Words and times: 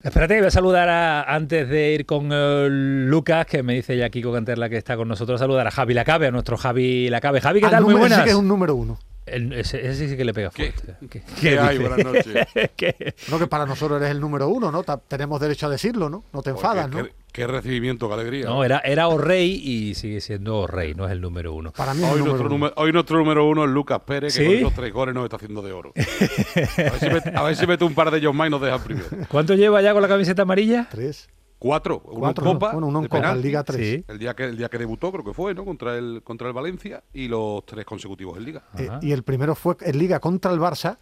Espérate, 0.00 0.38
voy 0.38 0.46
a 0.46 0.50
saludar 0.52 0.88
a, 0.88 1.22
antes 1.24 1.68
de 1.68 1.92
ir 1.92 2.06
con 2.06 2.30
uh, 2.30 2.68
Lucas, 2.70 3.46
que 3.46 3.64
me 3.64 3.74
dice 3.74 3.96
ya 3.96 4.08
Kiko 4.10 4.32
Canterla 4.32 4.68
que 4.68 4.76
está 4.76 4.96
con 4.96 5.08
nosotros, 5.08 5.40
saludar 5.40 5.66
a 5.66 5.72
Javi 5.72 5.92
Lacabe, 5.92 6.28
a 6.28 6.30
nuestro 6.30 6.56
Javi 6.56 7.10
Lacabe. 7.10 7.40
Javi, 7.40 7.60
¿qué 7.60 7.68
tal? 7.68 7.82
Muy 7.82 7.94
buenas. 7.94 8.18
Sí 8.18 8.24
que 8.24 8.30
es 8.30 8.36
un 8.36 8.46
número 8.46 8.76
uno. 8.76 8.96
El, 9.26 9.52
ese, 9.52 9.84
ese, 9.84 10.08
sí 10.08 10.16
que 10.16 10.24
le 10.24 10.32
pega 10.32 10.52
fuerte. 10.52 10.94
¿Qué, 11.00 11.08
¿Qué, 11.08 11.22
¿Qué 11.40 11.58
hay? 11.58 11.78
Buenas 11.78 12.04
noches. 12.04 12.26
no, 13.28 13.40
que 13.40 13.46
para 13.48 13.66
nosotros 13.66 14.00
eres 14.00 14.12
el 14.12 14.20
número 14.20 14.48
uno, 14.48 14.70
¿no? 14.70 14.84
Tenemos 14.84 15.40
derecho 15.40 15.66
a 15.66 15.70
decirlo, 15.70 16.08
¿no? 16.08 16.22
No 16.32 16.42
te 16.42 16.50
enfadas, 16.50 16.88
¿no? 16.88 17.04
Qué, 17.32 17.46
recibimiento, 17.46 18.08
qué 18.08 18.14
alegría. 18.14 18.46
No, 18.46 18.64
era, 18.64 18.78
era 18.78 19.08
O'Rey 19.08 19.50
y 19.52 19.94
sigue 19.94 20.20
siendo 20.20 20.58
O'Rey, 20.60 20.94
no 20.94 21.06
es 21.06 21.12
el 21.12 21.20
número 21.20 21.52
uno. 21.52 21.72
Para 21.72 21.94
mí 21.94 22.02
hoy, 22.02 22.18
número 22.18 22.24
nuestro 22.24 22.46
uno. 22.46 22.54
Número, 22.54 22.74
hoy 22.76 22.92
nuestro 22.92 23.18
número 23.18 23.48
uno 23.48 23.64
es 23.64 23.70
Lucas 23.70 24.00
Pérez, 24.04 24.36
que 24.36 24.40
¿Sí? 24.42 24.46
con 24.46 24.54
esos 24.56 24.74
tres 24.74 24.92
goles 24.92 25.14
nos 25.14 25.24
está 25.24 25.36
haciendo 25.36 25.62
de 25.62 25.72
oro. 25.72 25.92
A 25.96 26.82
ver 26.82 26.98
si 26.98 27.10
mete, 27.10 27.32
a 27.36 27.42
ver 27.42 27.56
si 27.56 27.66
mete 27.66 27.84
un 27.84 27.94
par 27.94 28.10
de 28.10 28.18
ellos 28.18 28.34
más 28.34 28.48
y 28.48 28.50
nos 28.50 28.60
deja 28.60 28.78
primero. 28.82 29.06
¿Cuánto 29.28 29.54
lleva 29.54 29.80
ya 29.82 29.92
con 29.92 30.02
la 30.02 30.08
camiseta 30.08 30.42
amarilla? 30.42 30.88
Tres. 30.90 31.28
Cuatro, 31.60 32.02
uno 32.04 32.20
Cuatro, 32.20 32.46
en 32.46 32.52
Copa, 32.52 32.66
no. 32.68 32.72
bueno, 32.74 32.86
uno 32.86 32.98
en 33.00 33.04
Copa, 33.08 33.20
penalti, 33.20 33.42
Liga 33.42 33.64
3. 33.64 33.80
Sí. 33.80 34.04
El 34.06 34.18
día 34.20 34.34
que 34.34 34.44
el 34.44 34.56
día 34.56 34.68
que 34.68 34.78
debutó 34.78 35.10
creo 35.10 35.24
que 35.24 35.34
fue, 35.34 35.54
¿no? 35.54 35.64
Contra 35.64 35.96
el 35.98 36.22
contra 36.22 36.46
el 36.46 36.54
Valencia 36.54 37.02
y 37.12 37.26
los 37.26 37.66
tres 37.66 37.84
consecutivos 37.84 38.38
en 38.38 38.44
Liga. 38.44 38.62
Eh, 38.78 38.88
y 39.02 39.10
el 39.10 39.24
primero 39.24 39.56
fue 39.56 39.74
en 39.80 39.98
Liga 39.98 40.20
contra 40.20 40.52
el 40.52 40.60
Barça, 40.60 40.98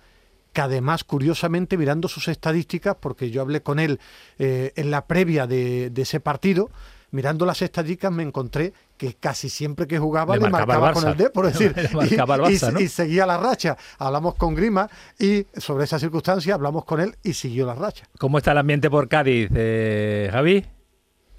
que 0.56 0.62
además, 0.62 1.05
curiosamente, 1.05 1.77
mirando 1.77 2.09
sus 2.09 2.28
estadísticas, 2.28 2.97
porque 2.98 3.30
yo 3.30 3.42
hablé 3.42 3.60
con 3.60 3.78
él 3.78 4.01
eh, 4.38 4.73
en 4.77 4.91
la 4.91 5.06
previa 5.06 5.47
de, 5.47 5.91
de, 5.91 6.01
ese 6.01 6.19
partido, 6.19 6.70
mirando 7.10 7.45
las 7.45 7.60
estadísticas 7.60 8.10
me 8.10 8.23
encontré 8.23 8.73
que 8.97 9.12
casi 9.12 9.50
siempre 9.50 9.87
que 9.87 9.98
jugaba 9.98 10.34
le, 10.34 10.45
le 10.45 10.48
marcaba, 10.48 10.80
marcaba 10.80 10.92
con 10.95 11.11
el 11.11 11.16
D, 11.19 11.28
por 11.28 11.45
decir, 11.52 11.74
y, 11.77 12.19
al 12.19 12.27
Barça, 12.27 12.70
y, 12.70 12.73
¿no? 12.73 12.80
y, 12.80 12.88
seguía 12.88 13.27
la 13.27 13.37
racha. 13.37 13.77
Hablamos 13.98 14.37
con 14.37 14.55
Grima 14.55 14.88
y 15.19 15.47
sobre 15.59 15.84
esa 15.84 15.98
circunstancia 15.98 16.55
hablamos 16.55 16.86
con 16.86 17.00
él 17.00 17.14
y 17.23 17.34
siguió 17.34 17.66
la 17.66 17.75
racha. 17.75 18.09
¿Cómo 18.19 18.38
está 18.38 18.52
el 18.52 18.59
ambiente 18.59 18.88
por 18.88 19.11
Cádiz, 19.11 19.50
eh, 19.55 20.30
Javi? 20.33 20.64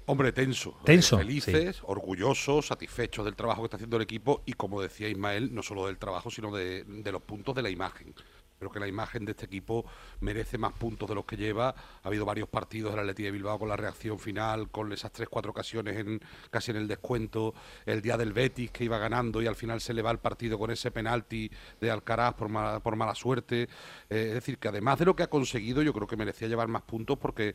Hombre, 0.06 0.30
tenso. 0.30 0.76
Tenso. 0.84 1.16
Eh, 1.16 1.24
felices, 1.24 1.76
sí. 1.76 1.82
orgullosos, 1.86 2.68
satisfechos 2.68 3.24
del 3.24 3.34
trabajo 3.34 3.62
que 3.62 3.66
está 3.66 3.78
haciendo 3.78 3.96
el 3.96 4.04
equipo 4.04 4.42
y, 4.46 4.52
como 4.52 4.80
decía 4.80 5.08
Ismael, 5.08 5.52
no 5.52 5.64
solo 5.64 5.88
del 5.88 5.98
trabajo, 5.98 6.30
sino 6.30 6.54
de, 6.54 6.84
de 6.84 7.10
los 7.10 7.22
puntos 7.22 7.56
de 7.56 7.62
la 7.62 7.68
imagen. 7.68 8.14
Creo 8.58 8.70
que 8.70 8.80
la 8.80 8.88
imagen 8.88 9.24
de 9.24 9.32
este 9.32 9.46
equipo 9.46 9.84
merece 10.20 10.58
más 10.58 10.72
puntos 10.72 11.08
de 11.08 11.14
los 11.14 11.24
que 11.24 11.36
lleva. 11.36 11.68
Ha 11.68 12.08
habido 12.08 12.24
varios 12.24 12.48
partidos 12.48 12.92
del 12.92 13.00
Atleti 13.00 13.22
de 13.22 13.30
Bilbao 13.30 13.58
con 13.58 13.68
la 13.68 13.76
reacción 13.76 14.18
final, 14.18 14.70
con 14.70 14.92
esas 14.92 15.12
tres, 15.12 15.28
cuatro 15.28 15.52
ocasiones 15.52 15.96
en, 15.96 16.20
casi 16.50 16.72
en 16.72 16.78
el 16.78 16.88
descuento. 16.88 17.54
El 17.86 18.02
día 18.02 18.16
del 18.16 18.32
Betis 18.32 18.70
que 18.70 18.84
iba 18.84 18.98
ganando 18.98 19.40
y 19.40 19.46
al 19.46 19.56
final 19.56 19.80
se 19.80 19.94
le 19.94 20.02
va 20.02 20.10
el 20.10 20.18
partido 20.18 20.58
con 20.58 20.70
ese 20.70 20.90
penalti 20.90 21.50
de 21.80 21.90
Alcaraz 21.90 22.34
por 22.34 22.48
mala, 22.48 22.80
por 22.80 22.96
mala 22.96 23.14
suerte. 23.14 23.62
Eh, 23.62 24.26
es 24.28 24.34
decir, 24.34 24.58
que 24.58 24.68
además 24.68 24.98
de 24.98 25.04
lo 25.04 25.14
que 25.14 25.22
ha 25.22 25.30
conseguido, 25.30 25.82
yo 25.82 25.92
creo 25.92 26.06
que 26.06 26.16
merecía 26.16 26.48
llevar 26.48 26.68
más 26.68 26.82
puntos 26.82 27.18
porque 27.18 27.54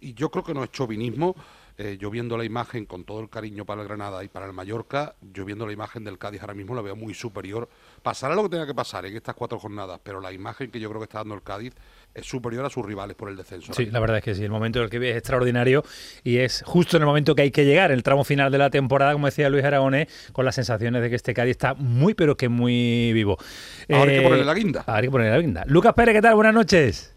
y 0.00 0.14
yo 0.14 0.30
creo 0.30 0.44
que 0.44 0.54
no 0.54 0.64
es 0.64 0.70
chauvinismo, 0.70 1.34
eh, 1.76 1.96
yo 1.98 2.10
viendo 2.10 2.38
la 2.38 2.44
imagen 2.44 2.86
con 2.86 3.04
todo 3.04 3.20
el 3.20 3.28
cariño 3.28 3.64
para 3.64 3.82
el 3.82 3.88
Granada 3.88 4.22
y 4.22 4.28
para 4.28 4.46
el 4.46 4.52
Mallorca, 4.52 5.16
yo 5.20 5.44
viendo 5.44 5.66
la 5.66 5.72
imagen 5.72 6.04
del 6.04 6.18
Cádiz 6.18 6.40
ahora 6.40 6.54
mismo 6.54 6.74
la 6.74 6.82
veo 6.82 6.94
muy 6.94 7.14
superior. 7.14 7.68
Pasará 8.02 8.36
lo 8.36 8.44
que 8.44 8.50
tenga 8.50 8.66
que 8.66 8.74
pasar 8.74 9.06
en 9.06 9.16
estas 9.16 9.34
cuatro 9.34 9.58
jornadas, 9.58 10.00
pero 10.02 10.20
la 10.20 10.32
imagen 10.32 10.70
que 10.70 10.78
yo 10.78 10.88
creo 10.88 11.00
que 11.00 11.04
está 11.04 11.18
dando 11.18 11.34
el 11.34 11.42
Cádiz 11.42 11.74
es 12.14 12.26
superior 12.26 12.64
a 12.64 12.70
sus 12.70 12.84
rivales 12.86 13.16
por 13.16 13.28
el 13.28 13.36
descenso. 13.36 13.72
Sí, 13.74 13.86
la 13.86 13.98
verdad 13.98 14.18
es 14.18 14.24
que 14.24 14.34
sí, 14.36 14.44
el 14.44 14.50
momento 14.50 14.78
del 14.78 14.88
que 14.88 15.00
vive 15.00 15.12
es 15.12 15.16
extraordinario 15.18 15.82
y 16.22 16.38
es 16.38 16.62
justo 16.64 16.96
en 16.96 17.02
el 17.02 17.06
momento 17.06 17.34
que 17.34 17.42
hay 17.42 17.50
que 17.50 17.64
llegar, 17.64 17.90
el 17.90 18.04
tramo 18.04 18.22
final 18.22 18.52
de 18.52 18.58
la 18.58 18.70
temporada, 18.70 19.12
como 19.12 19.26
decía 19.26 19.48
Luis 19.48 19.64
Aragonés, 19.64 20.08
con 20.32 20.44
las 20.44 20.54
sensaciones 20.54 21.02
de 21.02 21.10
que 21.10 21.16
este 21.16 21.34
Cádiz 21.34 21.52
está 21.52 21.74
muy, 21.74 22.14
pero 22.14 22.36
que 22.36 22.48
muy 22.48 23.12
vivo. 23.12 23.36
Ahora 23.90 24.12
eh, 24.12 24.14
hay 24.14 24.20
que 24.20 24.28
ponerle 24.28 24.44
la 24.44 24.54
guinda. 24.54 24.80
Ahora 24.86 24.98
hay 24.98 25.06
que 25.06 25.10
ponerle 25.10 25.32
la 25.32 25.40
guinda. 25.40 25.64
Lucas 25.66 25.92
Pérez, 25.94 26.14
¿qué 26.14 26.22
tal? 26.22 26.36
Buenas 26.36 26.54
noches. 26.54 27.13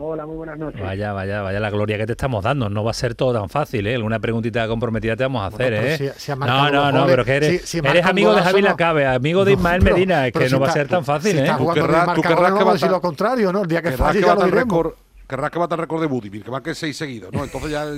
Hola, 0.00 0.26
muy 0.26 0.36
buenas 0.36 0.56
noches. 0.58 0.80
Vaya, 0.80 1.12
vaya, 1.12 1.42
vaya 1.42 1.58
la 1.58 1.70
gloria 1.70 1.98
que 1.98 2.06
te 2.06 2.12
estamos 2.12 2.44
dando. 2.44 2.68
No 2.68 2.84
va 2.84 2.92
a 2.92 2.94
ser 2.94 3.14
todo 3.16 3.32
tan 3.32 3.48
fácil, 3.48 3.84
¿eh? 3.86 3.96
Alguna 3.96 4.20
preguntita 4.20 4.68
comprometida 4.68 5.16
te 5.16 5.24
vamos 5.24 5.42
a 5.42 5.46
hacer, 5.46 5.72
bueno, 5.72 5.86
¿eh? 5.88 5.96
Si, 6.16 6.32
si 6.32 6.38
no, 6.38 6.70
no, 6.70 6.92
no, 6.92 7.06
pero 7.06 7.24
que 7.24 7.36
eres, 7.36 7.62
si, 7.62 7.66
si 7.66 7.78
eres 7.86 8.04
amigo 8.06 8.32
de 8.34 8.42
Javi 8.42 8.62
Lacabe, 8.62 9.06
amigo 9.06 9.44
de 9.44 9.54
Ismael 9.54 9.82
no, 9.82 9.90
Medina, 9.90 10.26
es 10.28 10.32
que 10.32 10.48
no 10.48 10.60
va 10.60 10.68
a 10.68 10.72
ser 10.72 10.86
tan 10.86 11.04
fácil, 11.04 11.32
si 11.32 11.38
¿eh? 11.38 11.48
Jugando 11.52 11.84
querrás, 11.86 12.14
tú 12.14 12.22
querrás 12.22 12.52
que 12.52 12.60
no 12.60 12.66
va 12.66 12.72
decir 12.74 12.88
a- 12.88 12.92
lo 12.92 13.00
contrario, 13.00 13.52
¿no? 13.52 13.62
El 13.62 13.68
día 13.68 13.82
que 13.82 13.90
falle 13.92 14.20
ya 14.20 14.34
lo 14.36 14.44
el 14.44 14.50
diremos. 14.52 14.86
querrás 15.26 15.50
que 15.50 15.58
bata 15.58 15.74
el 15.74 15.80
récord 15.80 16.00
de 16.00 16.06
Budimir, 16.06 16.44
que 16.44 16.50
marque 16.52 16.74
seis 16.76 16.96
seguidos, 16.96 17.32
¿no? 17.32 17.42
Entonces 17.42 17.70
ya... 17.70 17.84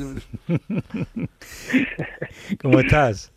¿Cómo 2.62 2.80
estás? 2.80 3.30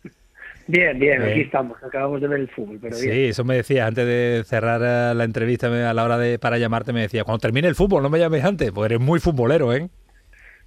Bien, 0.66 0.98
bien, 0.98 1.20
aquí 1.22 1.40
estamos. 1.42 1.76
Acabamos 1.82 2.20
de 2.20 2.28
ver 2.28 2.40
el 2.40 2.48
fútbol, 2.48 2.78
pero 2.80 2.96
Sí, 2.96 3.08
bien. 3.08 3.28
eso 3.30 3.44
me 3.44 3.56
decías 3.56 3.86
antes 3.86 4.06
de 4.06 4.42
cerrar 4.46 4.80
eh, 4.82 5.14
la 5.14 5.24
entrevista 5.24 5.66
a 5.90 5.92
la 5.94 6.04
hora 6.04 6.16
de 6.18 6.38
para 6.38 6.56
llamarte 6.58 6.92
me 6.92 7.02
decía, 7.02 7.24
cuando 7.24 7.40
termine 7.40 7.68
el 7.68 7.74
fútbol, 7.74 8.02
no 8.02 8.08
me 8.10 8.18
llames 8.18 8.44
antes, 8.44 8.70
pues 8.72 8.86
eres 8.90 9.00
muy 9.00 9.20
futbolero, 9.20 9.72
¿eh? 9.74 9.88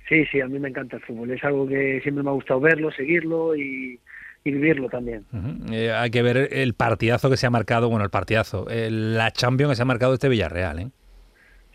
Sí, 0.08 0.24
sí, 0.32 0.40
a 0.40 0.48
mí 0.48 0.60
me 0.60 0.70
encanta 0.70 0.98
el 0.98 1.02
fútbol. 1.02 1.32
Es 1.32 1.44
algo 1.44 1.68
que 1.68 2.00
siempre 2.04 2.24
me 2.24 2.30
ha 2.30 2.34
gustado 2.34 2.60
verlo, 2.60 2.92
seguirlo 2.92 3.56
y, 3.56 4.00
y 4.44 4.52
vivirlo 4.52 4.88
también. 4.88 5.26
Eh, 5.72 5.92
hay 5.92 6.10
que 6.12 6.22
ver 6.22 6.50
el 6.52 6.76
partidazo 6.76 7.30
que 7.30 7.36
se 7.38 7.46
ha 7.48 7.50
marcado, 7.50 7.90
bueno, 7.90 8.06
el 8.06 8.12
partidazo, 8.12 8.68
eh, 8.70 8.90
la 8.92 9.32
Champions 9.32 9.72
que 9.72 9.76
se 9.78 9.82
ha 9.82 9.86
marcado 9.86 10.14
este 10.14 10.30
Villarreal, 10.30 10.80
¿eh? 10.80 10.88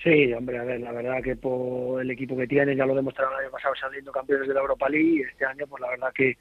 Sí, 0.03 0.33
hombre, 0.33 0.59
a 0.59 0.65
ver, 0.65 0.81
la 0.81 0.91
verdad 0.91 1.23
que 1.23 1.37
por 1.37 2.01
el 2.01 2.11
equipo 2.11 2.37
que 2.37 2.49
tienen, 2.49 2.77
ya 2.77 2.87
lo 2.87 2.95
demostraron 2.95 3.35
el 3.35 3.45
año 3.45 3.53
pasado 3.53 3.75
saliendo 3.77 4.11
campeones 4.11 4.49
de 4.49 4.55
la 4.55 4.61
Europa 4.61 4.89
League 4.89 5.09
y 5.09 5.21
este 5.21 5.45
año, 5.45 5.65
pues 5.69 5.81
la 5.81 5.91
verdad 5.91 6.13
que, 6.13 6.37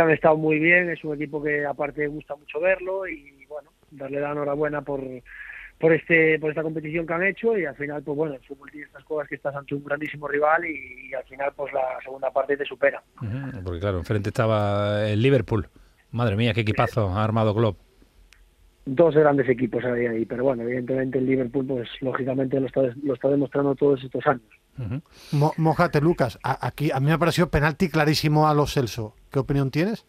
han 0.00 0.10
estado 0.10 0.36
muy 0.38 0.58
bien. 0.58 0.88
Es 0.88 1.04
un 1.04 1.14
equipo 1.14 1.42
que 1.42 1.66
aparte 1.66 2.06
gusta 2.06 2.34
mucho 2.36 2.58
verlo 2.60 3.06
y 3.06 3.44
bueno, 3.46 3.70
darle 3.90 4.20
la 4.20 4.32
enhorabuena 4.32 4.80
por 4.80 5.02
por 5.78 5.92
este 5.92 6.38
por 6.38 6.50
esta 6.50 6.62
competición 6.62 7.04
que 7.04 7.12
han 7.12 7.24
hecho 7.24 7.58
y 7.58 7.64
al 7.64 7.74
final 7.74 8.04
pues 8.04 8.16
bueno 8.16 8.34
el 8.34 8.40
fútbol 8.42 8.70
tiene 8.70 8.86
estas 8.86 9.02
cosas 9.02 9.28
que 9.28 9.34
estás 9.34 9.52
ante 9.56 9.74
un 9.74 9.82
grandísimo 9.82 10.28
rival 10.28 10.64
y, 10.64 11.12
al 11.12 11.24
final 11.24 11.52
pues 11.56 11.72
la 11.72 11.98
segunda 12.04 12.30
parte 12.30 12.56
te 12.56 12.64
supera 12.64 13.02
Porque 13.64 13.80
claro, 13.80 13.98
enfrente 13.98 14.28
estaba 14.28 15.08
el 15.08 15.20
Liverpool. 15.20 15.68
Madre 16.12 16.36
mía, 16.36 16.54
qué 16.54 16.60
equipazo 16.60 17.08
ha 17.08 17.24
armado 17.24 17.54
Klopp. 17.54 17.78
Dos 18.84 19.14
grandes 19.14 19.48
equipos 19.48 19.84
hay 19.84 20.06
ahí 20.06 20.24
pero 20.24 20.42
bueno 20.44 20.62
evidentemente 20.64 21.18
el 21.18 21.26
Liverpool 21.26 21.66
pues 21.66 21.88
lógicamente 22.00 22.58
lo 22.58 22.66
está 22.66 22.80
lo 23.02 23.14
está 23.14 23.28
demostrando 23.28 23.74
todos 23.74 24.02
estos 24.02 24.26
años 24.26 24.42
Ujú. 24.78 25.02
Mo- 25.32 25.52
Mójate, 25.58 26.00
Lucas. 26.00 26.38
A- 26.42 26.66
aquí 26.66 26.90
a 26.90 26.98
mí 26.98 27.10
me 27.10 27.18
pareció 27.18 27.50
penalti 27.50 27.90
clarísimo 27.90 28.48
a 28.48 28.54
los 28.54 28.72
Celso. 28.72 29.14
¿Qué 29.30 29.38
opinión 29.38 29.70
tienes? 29.70 30.06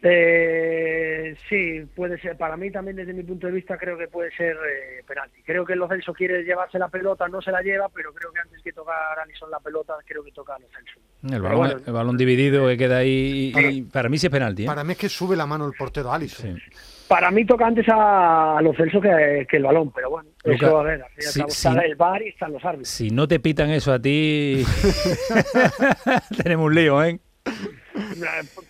Eh, 0.00 1.34
sí, 1.48 1.82
puede 1.94 2.18
ser. 2.20 2.36
Para 2.36 2.56
mí 2.56 2.70
también 2.70 2.96
desde 2.96 3.12
mi 3.12 3.22
punto 3.24 3.48
de 3.48 3.52
vista 3.54 3.76
creo 3.76 3.98
que 3.98 4.06
puede 4.06 4.30
ser 4.36 4.52
eh, 4.56 5.02
penalti. 5.06 5.42
Creo 5.42 5.64
que 5.64 5.74
Lo 5.74 5.88
Celso 5.88 6.12
quiere 6.12 6.44
llevarse 6.44 6.78
la 6.78 6.88
pelota, 6.88 7.26
no 7.28 7.42
se 7.42 7.50
la 7.50 7.62
lleva, 7.62 7.88
pero 7.88 8.12
creo 8.14 8.32
que 8.32 8.38
antes 8.40 8.62
que 8.62 8.72
tocar 8.72 8.94
a 9.18 9.22
Alisson 9.22 9.50
la 9.50 9.58
pelota, 9.60 9.94
creo 10.06 10.22
que 10.22 10.30
toca 10.32 10.54
a 10.54 10.58
Lo 10.60 10.66
Celso. 10.68 11.00
El 11.34 11.42
balón, 11.42 11.58
bueno. 11.58 11.80
el 11.84 11.92
balón 11.92 12.16
dividido 12.16 12.68
que 12.68 12.76
queda 12.76 12.98
ahí 12.98 13.52
y, 13.56 13.66
y 13.78 13.82
para 13.82 14.08
mí 14.08 14.18
sí 14.18 14.26
es 14.26 14.32
penalti, 14.32 14.62
¿eh? 14.64 14.66
Para 14.66 14.84
mí 14.84 14.92
es 14.92 14.98
que 14.98 15.08
sube 15.08 15.34
la 15.36 15.46
mano 15.46 15.66
el 15.66 15.72
portero 15.76 16.12
Alisson. 16.12 16.56
Sí. 16.56 16.62
Para 17.08 17.30
mí 17.30 17.44
toca 17.44 17.66
antes 17.66 17.88
a, 17.88 18.58
a 18.58 18.62
Lo 18.62 18.74
Celso 18.74 19.00
que, 19.00 19.46
que 19.48 19.56
el 19.58 19.62
balón, 19.62 19.92
pero 19.92 20.10
bueno, 20.10 20.28
Luca, 20.44 20.66
eso 20.66 20.78
a 20.78 20.82
ver, 20.82 21.00
cabo 21.00 21.12
sí. 21.18 21.42
está 21.46 21.80
el 21.84 21.94
VAR 21.94 22.22
y 22.22 22.28
están 22.28 22.52
los 22.52 22.64
árbitros. 22.64 22.88
Si 22.88 23.10
no 23.10 23.28
te 23.28 23.38
pitan 23.38 23.70
eso 23.70 23.92
a 23.92 24.00
ti, 24.00 24.64
tenemos 26.42 26.66
un 26.66 26.74
lío, 26.74 27.02
¿eh? 27.04 27.20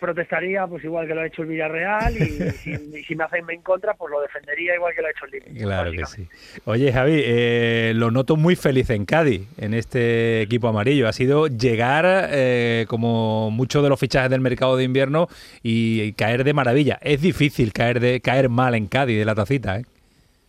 Protestaría 0.00 0.66
pues 0.66 0.84
igual 0.84 1.06
que 1.06 1.14
lo 1.14 1.20
ha 1.20 1.26
hecho 1.26 1.42
el 1.42 1.48
Villarreal 1.48 2.16
y, 2.16 2.50
si, 2.53 2.70
y 2.70 3.04
si 3.04 3.14
me 3.16 3.25
hacen 3.25 3.44
en 3.48 3.62
contra, 3.62 3.94
pues 3.94 4.10
lo 4.10 4.20
defendería 4.20 4.75
igual 4.75 4.94
que 4.94 5.03
lo 5.03 5.09
ha 5.09 5.10
hecho 5.10 5.25
el 5.25 5.31
Liverpool. 5.32 5.59
Claro 5.59 5.91
que 5.92 6.06
sí. 6.06 6.28
Oye, 6.64 6.92
Javi, 6.92 7.22
eh, 7.25 7.92
lo 7.94 8.10
noto 8.10 8.36
muy 8.36 8.56
feliz 8.56 8.91
en 8.91 9.04
Cádiz, 9.04 9.42
en 9.59 9.75
este 9.75 10.42
equipo 10.42 10.69
amarillo. 10.69 11.09
Ha 11.09 11.12
sido 11.12 11.47
llegar, 11.47 12.28
eh, 12.31 12.86
como 12.88 13.50
muchos 13.50 13.82
de 13.82 13.88
los 13.88 13.98
fichajes 13.98 14.31
del 14.31 14.41
mercado 14.41 14.76
de 14.76 14.84
invierno, 14.84 15.28
y, 15.62 16.03
y 16.03 16.12
caer 16.12 16.44
de 16.44 16.53
maravilla. 16.53 16.98
Es 17.03 17.20
difícil 17.20 17.72
caer 17.72 18.00
de 18.00 18.20
caer 18.20 18.48
mal 18.48 18.75
en 18.75 18.86
Cádiz 18.86 19.19
de 19.19 19.25
la 19.25 19.34
tacita, 19.34 19.78
¿eh? 19.78 19.84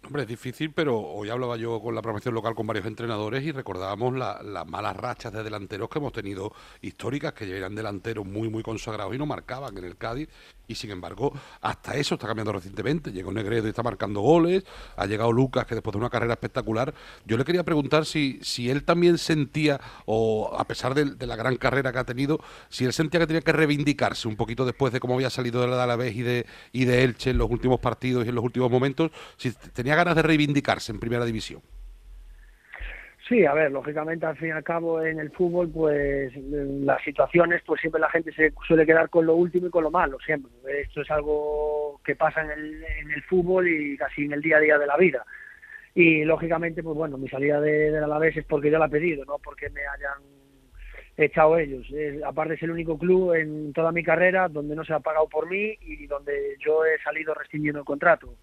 Hombre, 0.08 0.22
es 0.22 0.30
difícil, 0.30 0.72
pero 0.72 0.98
hoy 0.98 1.30
hablaba 1.30 1.58
yo 1.58 1.82
con 1.82 1.94
la 1.94 2.02
programación 2.02 2.34
local 2.34 2.56
con 2.56 2.66
varios 2.66 2.86
entrenadores 2.86 3.44
y 3.44 3.52
recordábamos 3.52 4.16
la- 4.16 4.42
las 4.42 4.66
malas 4.66 4.96
rachas 4.96 5.34
de 5.34 5.44
delanteros 5.44 5.90
que 5.90 6.00
hemos 6.00 6.14
tenido 6.14 6.54
históricas, 6.82 7.34
que 7.34 7.58
eran 7.58 7.76
delanteros 7.76 8.26
muy, 8.26 8.48
muy 8.50 8.64
consagrados 8.64 9.14
y 9.14 9.18
no 9.18 9.26
marcaban 9.26 9.78
en 9.78 9.84
el 9.84 9.98
Cádiz. 9.98 10.30
Y 10.70 10.76
sin 10.76 10.92
embargo, 10.92 11.32
hasta 11.62 11.96
eso 11.96 12.16
está 12.16 12.28
cambiando 12.28 12.52
recientemente. 12.54 13.12
Llegó 13.12 13.32
Negredo 13.32 13.68
y 13.68 13.70
está 13.70 13.84
marcando 13.84 14.20
goles. 14.20 14.66
Ha 14.98 15.06
llegado 15.06 15.32
Lucas, 15.32 15.66
que 15.66 15.76
después 15.76 15.94
de 15.94 16.00
una 16.00 16.10
carrera 16.10 16.34
espectacular. 16.34 16.94
Yo 17.26 17.38
le 17.38 17.46
quería 17.46 17.64
preguntar 17.64 18.06
si, 18.06 18.40
si 18.42 18.70
él 18.70 18.84
también 18.84 19.18
sentía, 19.18 19.80
o 20.06 20.54
a 20.58 20.66
pesar 20.66 20.94
de, 20.94 21.26
la 21.26 21.36
gran 21.38 21.56
carrera 21.56 21.94
que 21.94 22.00
ha 22.00 22.04
tenido, 22.04 22.40
si 22.70 22.84
él 22.84 22.92
sentía 22.92 23.20
que 23.22 23.28
tenía 23.28 23.42
que 23.42 23.54
reivindicarse 23.54 24.28
un 24.28 24.36
poquito 24.36 24.66
después 24.66 24.92
de 24.92 25.00
cómo 25.00 25.16
había 25.16 25.30
salido 25.30 25.62
de 25.62 25.68
la 25.68 25.84
Alavés 25.84 26.16
y 26.16 26.22
de, 26.22 26.46
y 26.74 26.84
de 26.84 27.04
Elche 27.04 27.30
en 27.30 27.38
los 27.38 27.50
últimos 27.50 27.80
partidos 27.80 28.26
y 28.26 28.30
en 28.30 28.36
los 28.36 28.44
últimos 28.44 28.70
momentos, 28.70 29.12
si 29.38 29.52
tenía 29.52 29.96
ganas 29.98 30.16
de 30.16 30.22
reivindicarse 30.22 30.92
en 30.92 31.00
primera 31.00 31.26
división. 31.26 31.62
Sí, 33.28 33.46
a 33.46 33.54
ver, 33.54 33.72
lógicamente 33.72 34.26
al 34.26 34.38
fin 34.38 34.50
y 34.50 34.52
al 34.52 34.64
cabo 34.64 35.02
en 35.02 35.20
el 35.20 35.32
fútbol, 35.32 35.70
pues 35.70 36.32
las 36.38 37.04
situaciones, 37.04 37.62
pues 37.66 37.82
siempre 37.82 38.00
la 38.00 38.10
gente 38.10 38.32
se 38.32 38.54
suele 38.66 38.86
quedar 38.86 39.10
con 39.10 39.26
lo 39.26 39.36
último 39.36 39.68
y 39.68 39.70
con 39.70 39.84
lo 39.84 39.92
malo, 39.92 40.18
siempre. 40.26 40.50
Esto 40.82 41.02
es 41.02 41.12
algo 41.12 42.00
que 42.06 42.16
pasa 42.16 42.42
en 42.42 42.52
el, 42.52 42.84
en 42.84 43.12
el 43.12 43.22
fútbol 43.24 43.68
y 43.68 43.98
casi 43.98 44.24
en 44.24 44.32
el 44.32 44.42
día 44.42 44.58
a 44.58 44.62
día 44.62 44.78
de 44.78 44.88
la 44.88 44.96
vida. 44.96 45.26
Y 45.94 46.24
lógicamente, 46.24 46.84
pues 46.84 46.96
bueno, 46.96 47.18
mi 47.18 47.28
salida 47.28 47.60
de, 47.60 47.92
del 47.92 48.04
Alavés 48.04 48.38
es 48.38 48.46
porque 48.46 48.72
yo 48.72 48.80
la 48.80 48.86
he 48.86 48.90
pedido, 48.90 49.26
no 49.26 49.40
porque 49.44 49.70
me 49.72 49.82
hayan 49.82 50.24
echado 51.18 51.58
ellos. 51.58 51.86
aparte 52.26 52.54
es 52.54 52.64
el 52.64 52.72
único 52.72 52.98
club 52.98 53.34
en 53.34 53.74
toda 53.74 53.92
mi 53.92 54.04
carrera 54.04 54.48
donde 54.48 54.76
no 54.76 54.86
se 54.86 54.94
ha 54.94 55.00
pagado 55.00 55.28
por 55.28 55.50
mí 55.50 55.76
y 55.82 56.06
donde 56.06 56.56
yo 56.64 56.86
he 56.86 57.02
salido 57.02 57.34
rescindiendo 57.34 57.80
el 57.80 57.86
contrato. 57.86 58.36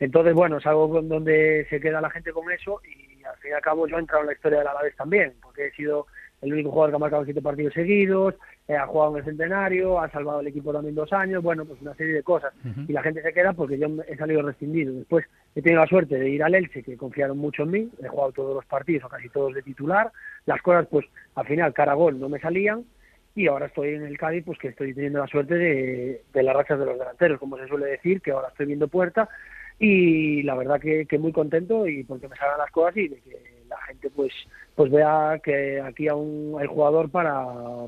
Entonces, 0.00 0.34
bueno, 0.34 0.56
es 0.56 0.66
algo 0.66 1.02
donde 1.02 1.66
se 1.68 1.78
queda 1.78 2.00
la 2.00 2.10
gente 2.10 2.32
con 2.32 2.50
eso 2.50 2.80
y 2.84 3.22
al 3.22 3.36
fin 3.36 3.50
y 3.50 3.54
al 3.54 3.60
cabo 3.60 3.86
yo 3.86 3.96
he 3.96 4.00
entrado 4.00 4.22
en 4.22 4.28
la 4.28 4.32
historia 4.32 4.58
de 4.58 4.64
la 4.64 4.70
Alavés 4.70 4.96
también, 4.96 5.34
porque 5.42 5.66
he 5.66 5.72
sido 5.72 6.06
el 6.40 6.54
único 6.54 6.70
jugador 6.70 6.90
que 6.90 6.96
ha 6.96 7.00
marcado 7.00 7.24
siete 7.24 7.42
partidos 7.42 7.74
seguidos, 7.74 8.34
eh, 8.66 8.74
ha 8.74 8.86
jugado 8.86 9.12
en 9.12 9.18
el 9.18 9.24
centenario, 9.24 10.00
ha 10.00 10.10
salvado 10.10 10.40
el 10.40 10.46
equipo 10.46 10.72
también 10.72 10.94
dos 10.94 11.12
años, 11.12 11.42
bueno, 11.42 11.66
pues 11.66 11.82
una 11.82 11.94
serie 11.94 12.14
de 12.14 12.22
cosas. 12.22 12.54
Y 12.88 12.92
la 12.92 13.02
gente 13.02 13.20
se 13.20 13.32
queda 13.34 13.52
porque 13.52 13.78
yo 13.78 13.88
he 14.08 14.16
salido 14.16 14.40
rescindido. 14.40 14.94
Después 14.94 15.26
he 15.54 15.60
tenido 15.60 15.82
la 15.82 15.86
suerte 15.86 16.18
de 16.18 16.30
ir 16.30 16.42
al 16.42 16.54
Elche, 16.54 16.82
que 16.82 16.96
confiaron 16.96 17.36
mucho 17.36 17.64
en 17.64 17.70
mí, 17.70 17.90
he 18.02 18.08
jugado 18.08 18.32
todos 18.32 18.54
los 18.54 18.64
partidos, 18.64 19.04
o 19.04 19.08
casi 19.08 19.28
todos 19.28 19.54
de 19.54 19.62
titular. 19.62 20.10
Las 20.46 20.62
cosas, 20.62 20.86
pues 20.90 21.04
al 21.34 21.46
final, 21.46 21.74
cara 21.74 21.92
a 21.92 21.96
gol 21.96 22.18
no 22.18 22.30
me 22.30 22.40
salían. 22.40 22.84
Y 23.34 23.46
ahora 23.46 23.66
estoy 23.66 23.94
en 23.94 24.06
el 24.06 24.18
Cádiz, 24.18 24.44
pues 24.44 24.58
que 24.58 24.68
estoy 24.68 24.94
teniendo 24.94 25.20
la 25.20 25.26
suerte 25.26 25.54
de, 25.54 26.22
de 26.32 26.42
las 26.42 26.56
rachas 26.56 26.78
de 26.78 26.86
los 26.86 26.98
delanteros, 26.98 27.38
como 27.38 27.58
se 27.58 27.68
suele 27.68 27.86
decir, 27.86 28.22
que 28.22 28.32
ahora 28.32 28.48
estoy 28.48 28.66
viendo 28.66 28.88
puerta. 28.88 29.28
Y 29.80 30.42
la 30.42 30.54
verdad 30.54 30.78
que, 30.80 31.06
que 31.06 31.18
muy 31.18 31.32
contento 31.32 31.88
y 31.88 32.04
porque 32.04 32.28
me 32.28 32.36
salgan 32.36 32.58
las 32.58 32.70
cosas 32.70 32.96
y 32.98 33.08
de 33.08 33.16
que 33.20 33.64
la 33.68 33.80
gente 33.88 34.10
pues 34.10 34.32
pues 34.74 34.90
vea 34.90 35.40
que 35.42 35.80
aquí 35.80 36.08
aún 36.08 36.56
hay 36.60 36.66
jugador 36.66 37.10
para, 37.10 37.44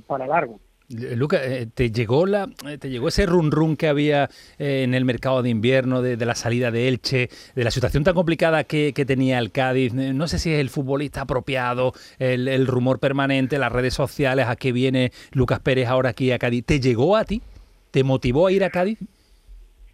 para 0.06 0.26
largo. 0.26 0.58
Eh, 0.90 1.16
Luca, 1.16 1.42
eh, 1.42 1.66
¿te 1.72 1.90
llegó, 1.90 2.26
la, 2.26 2.50
eh, 2.68 2.76
¿te 2.78 2.90
llegó 2.90 3.08
ese 3.08 3.24
run 3.24 3.50
run 3.50 3.76
que 3.76 3.88
había 3.88 4.28
en 4.58 4.94
el 4.94 5.04
mercado 5.04 5.42
de 5.42 5.48
invierno, 5.48 6.02
de, 6.02 6.16
la 6.16 6.34
salida 6.34 6.70
de 6.70 6.88
Elche, 6.88 7.30
de 7.54 7.64
la 7.64 7.70
situación 7.70 8.04
tan 8.04 8.14
complicada 8.14 8.64
que, 8.64 8.92
tenía 9.06 9.38
el 9.38 9.52
Cádiz? 9.52 9.94
No 9.94 10.28
sé 10.28 10.38
si 10.38 10.52
es 10.52 10.60
el 10.60 10.70
futbolista 10.70 11.22
apropiado, 11.22 11.92
el, 12.18 12.48
el, 12.48 12.66
rumor 12.66 12.98
permanente, 12.98 13.58
las 13.58 13.72
redes 13.72 13.94
sociales, 13.94 14.46
a 14.46 14.56
qué 14.56 14.72
viene 14.72 15.12
Lucas 15.32 15.60
Pérez 15.60 15.88
ahora 15.88 16.10
aquí 16.10 16.30
a 16.30 16.38
Cádiz. 16.38 16.64
¿Te 16.64 16.80
llegó 16.80 17.16
a 17.16 17.24
ti? 17.24 17.42
¿Te 17.90 18.04
motivó 18.04 18.48
a 18.48 18.52
ir 18.52 18.64
a 18.64 18.70
Cádiz? 18.70 18.98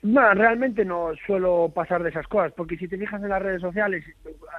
No, 0.02 0.32
realmente 0.32 0.84
no 0.84 1.10
suelo 1.26 1.72
pasar 1.74 2.02
de 2.04 2.10
esas 2.10 2.26
cosas, 2.28 2.52
porque 2.52 2.76
si 2.76 2.86
te 2.86 2.96
fijas 2.96 3.20
en 3.20 3.30
las 3.30 3.42
redes 3.42 3.60
sociales, 3.60 4.04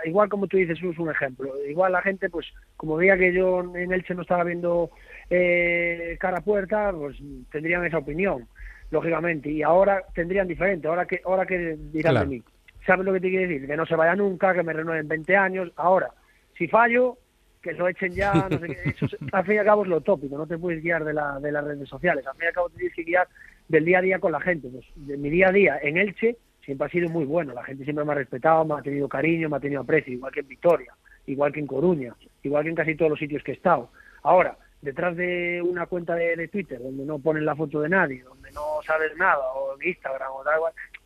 igual 0.03 0.27
como 0.27 0.47
tú 0.47 0.57
dices, 0.57 0.77
es 0.83 0.99
un 0.99 1.09
ejemplo. 1.09 1.49
Igual 1.65 1.93
la 1.93 2.01
gente, 2.01 2.29
pues, 2.29 2.45
como 2.75 2.97
veía 2.97 3.17
que 3.17 3.33
yo 3.33 3.61
en 3.73 3.93
Elche 3.93 4.13
no 4.15 4.23
estaba 4.23 4.43
viendo 4.43 4.89
eh, 5.29 6.17
cara 6.19 6.39
a 6.39 6.43
puerta, 6.43 6.91
pues 6.91 7.17
tendrían 7.51 7.85
esa 7.85 7.99
opinión, 7.99 8.47
lógicamente. 8.91 9.49
Y 9.49 9.63
ahora 9.63 10.03
tendrían 10.13 10.47
diferente. 10.47 10.89
Ahora 10.89 11.05
que, 11.05 11.21
ahora 11.25 11.45
que 11.45 11.77
dirán 11.93 12.19
de 12.19 12.25
mí. 12.25 12.43
¿Sabes 12.85 13.05
lo 13.05 13.13
que 13.13 13.21
te 13.21 13.29
quiere 13.29 13.47
decir? 13.47 13.67
Que 13.67 13.77
no 13.77 13.85
se 13.85 13.95
vaya 13.95 14.15
nunca, 14.15 14.53
que 14.53 14.63
me 14.63 14.73
renueven 14.73 15.07
20 15.07 15.37
años. 15.37 15.71
Ahora, 15.77 16.09
si 16.57 16.67
fallo, 16.67 17.17
que 17.61 17.73
lo 17.73 17.87
echen 17.87 18.13
ya, 18.13 18.33
no 18.49 18.59
sé 18.59 18.67
qué. 18.67 18.89
Eso, 18.89 19.07
al 19.31 19.45
fin 19.45 19.55
y 19.55 19.57
al 19.59 19.65
cabo 19.65 19.83
es 19.83 19.89
lo 19.89 20.01
tópico, 20.01 20.37
no 20.37 20.47
te 20.47 20.57
puedes 20.57 20.81
guiar 20.81 21.05
de, 21.05 21.13
la, 21.13 21.39
de 21.39 21.51
las 21.51 21.63
redes 21.63 21.87
sociales. 21.87 22.25
Al 22.27 22.33
fin 22.33 22.43
y 22.43 22.47
al 22.47 22.53
cabo 22.53 22.69
te 22.69 22.77
tienes 22.77 22.95
que 22.95 23.03
guiar 23.03 23.27
del 23.69 23.85
día 23.85 23.99
a 23.99 24.01
día 24.01 24.19
con 24.19 24.33
la 24.33 24.41
gente. 24.41 24.67
Pues 24.69 24.85
de 24.95 25.15
mi 25.15 25.29
día 25.29 25.47
a 25.47 25.51
día 25.53 25.79
en 25.81 25.97
Elche 25.97 26.35
siempre 26.65 26.87
ha 26.87 26.89
sido 26.89 27.07
muy 27.09 27.23
bueno. 27.23 27.53
La 27.53 27.63
gente 27.63 27.85
siempre 27.85 28.03
me 28.03 28.11
ha 28.11 28.15
respetado, 28.15 28.65
me 28.65 28.73
ha 28.75 28.81
tenido 28.81 29.07
cariño, 29.07 29.47
me 29.47 29.57
ha 29.57 29.61
tenido 29.61 29.81
aprecio, 29.81 30.13
igual 30.13 30.33
que 30.33 30.41
en 30.41 30.47
Victoria, 30.47 30.93
igual 31.27 31.53
que 31.53 31.61
en 31.61 31.67
Coruña, 31.67 32.13
igual 32.43 32.63
que 32.63 32.69
en 32.69 32.75
casi 32.75 32.95
todos 32.95 33.11
los 33.11 33.19
sitios 33.19 33.41
que 33.43 33.51
he 33.51 33.55
estado. 33.55 33.89
Ahora, 34.23 34.57
detrás 34.81 35.15
de 35.15 35.61
una 35.61 35.85
cuenta 35.85 36.15
de, 36.15 36.47
Twitter 36.47 36.79
donde 36.81 37.05
no 37.05 37.19
ponen 37.19 37.45
la 37.45 37.55
foto 37.55 37.81
de 37.81 37.89
nadie, 37.89 38.23
donde 38.23 38.51
no 38.51 38.81
sabes 38.85 39.15
nada, 39.17 39.39
o 39.53 39.79
en 39.79 39.87
Instagram 39.87 40.31
o 40.33 40.43
tal 40.43 40.59